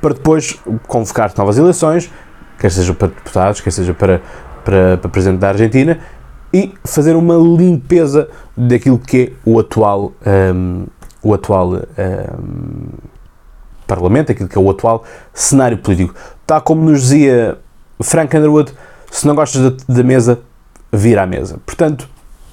para 0.00 0.14
depois 0.14 0.58
convocar 0.86 1.32
novas 1.36 1.58
eleições, 1.58 2.10
quer 2.58 2.70
seja 2.70 2.94
para 2.94 3.08
deputados, 3.08 3.60
quer 3.60 3.70
seja 3.70 3.92
para, 3.92 4.22
para, 4.64 4.98
para 4.98 5.10
presidente 5.10 5.40
da 5.40 5.48
Argentina, 5.48 5.98
e 6.52 6.74
fazer 6.84 7.14
uma 7.14 7.36
limpeza 7.36 8.28
daquilo 8.56 8.98
que 8.98 9.22
é 9.22 9.32
o 9.44 9.58
atual, 9.58 10.12
um, 10.54 10.86
o 11.22 11.34
atual 11.34 11.74
um, 11.74 12.88
Parlamento, 13.86 14.30
aquilo 14.30 14.48
que 14.48 14.56
é 14.56 14.60
o 14.60 14.70
atual 14.70 15.04
cenário 15.34 15.78
político. 15.78 16.14
Tal 16.46 16.60
como 16.60 16.88
nos 16.88 17.02
dizia 17.02 17.58
Frank 18.00 18.36
Underwood, 18.36 18.72
se 19.10 19.26
não 19.26 19.34
gostas 19.34 19.62
da, 19.62 19.94
da 19.94 20.02
mesa, 20.04 20.38
vir 20.92 21.18
à 21.18 21.26
mesa. 21.26 21.58
Portanto, 21.66 22.08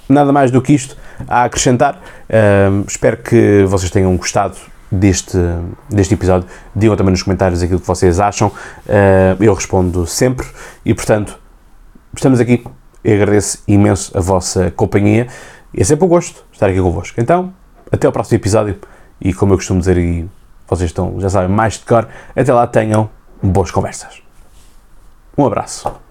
nada 0.09 0.31
mais 0.31 0.49
do 0.49 0.61
que 0.61 0.73
isto 0.73 0.97
a 1.27 1.43
acrescentar. 1.43 2.01
Uh, 2.27 2.83
espero 2.87 3.17
que 3.17 3.65
vocês 3.67 3.91
tenham 3.91 4.15
gostado 4.17 4.55
deste, 4.91 5.37
deste 5.89 6.13
episódio. 6.13 6.47
Digam 6.75 6.95
também 6.95 7.11
nos 7.11 7.21
comentários 7.21 7.61
aquilo 7.61 7.79
que 7.79 7.87
vocês 7.87 8.19
acham. 8.19 8.47
Uh, 8.47 9.43
eu 9.43 9.53
respondo 9.53 10.07
sempre 10.07 10.47
e, 10.83 10.93
portanto, 10.93 11.37
estamos 12.19 12.39
aqui. 12.39 12.63
Eu 13.03 13.15
agradeço 13.15 13.63
imenso 13.67 14.17
a 14.17 14.21
vossa 14.21 14.71
companhia 14.71 15.27
e 15.73 15.81
é 15.81 15.83
sempre 15.83 16.05
um 16.05 16.07
gosto 16.07 16.43
estar 16.51 16.69
aqui 16.69 16.81
convosco. 16.81 17.19
Então, 17.21 17.53
até 17.91 18.07
ao 18.07 18.13
próximo 18.13 18.37
episódio 18.37 18.79
e, 19.21 19.33
como 19.33 19.53
eu 19.53 19.57
costumo 19.57 19.79
dizer, 19.79 19.97
e 19.97 20.29
vocês 20.67 20.89
estão, 20.89 21.19
já 21.19 21.29
sabem, 21.29 21.49
mais 21.49 21.75
de 21.75 21.85
cor, 21.85 22.07
até 22.35 22.53
lá 22.53 22.67
tenham 22.67 23.09
boas 23.41 23.71
conversas. 23.71 24.21
Um 25.37 25.45
abraço. 25.45 26.06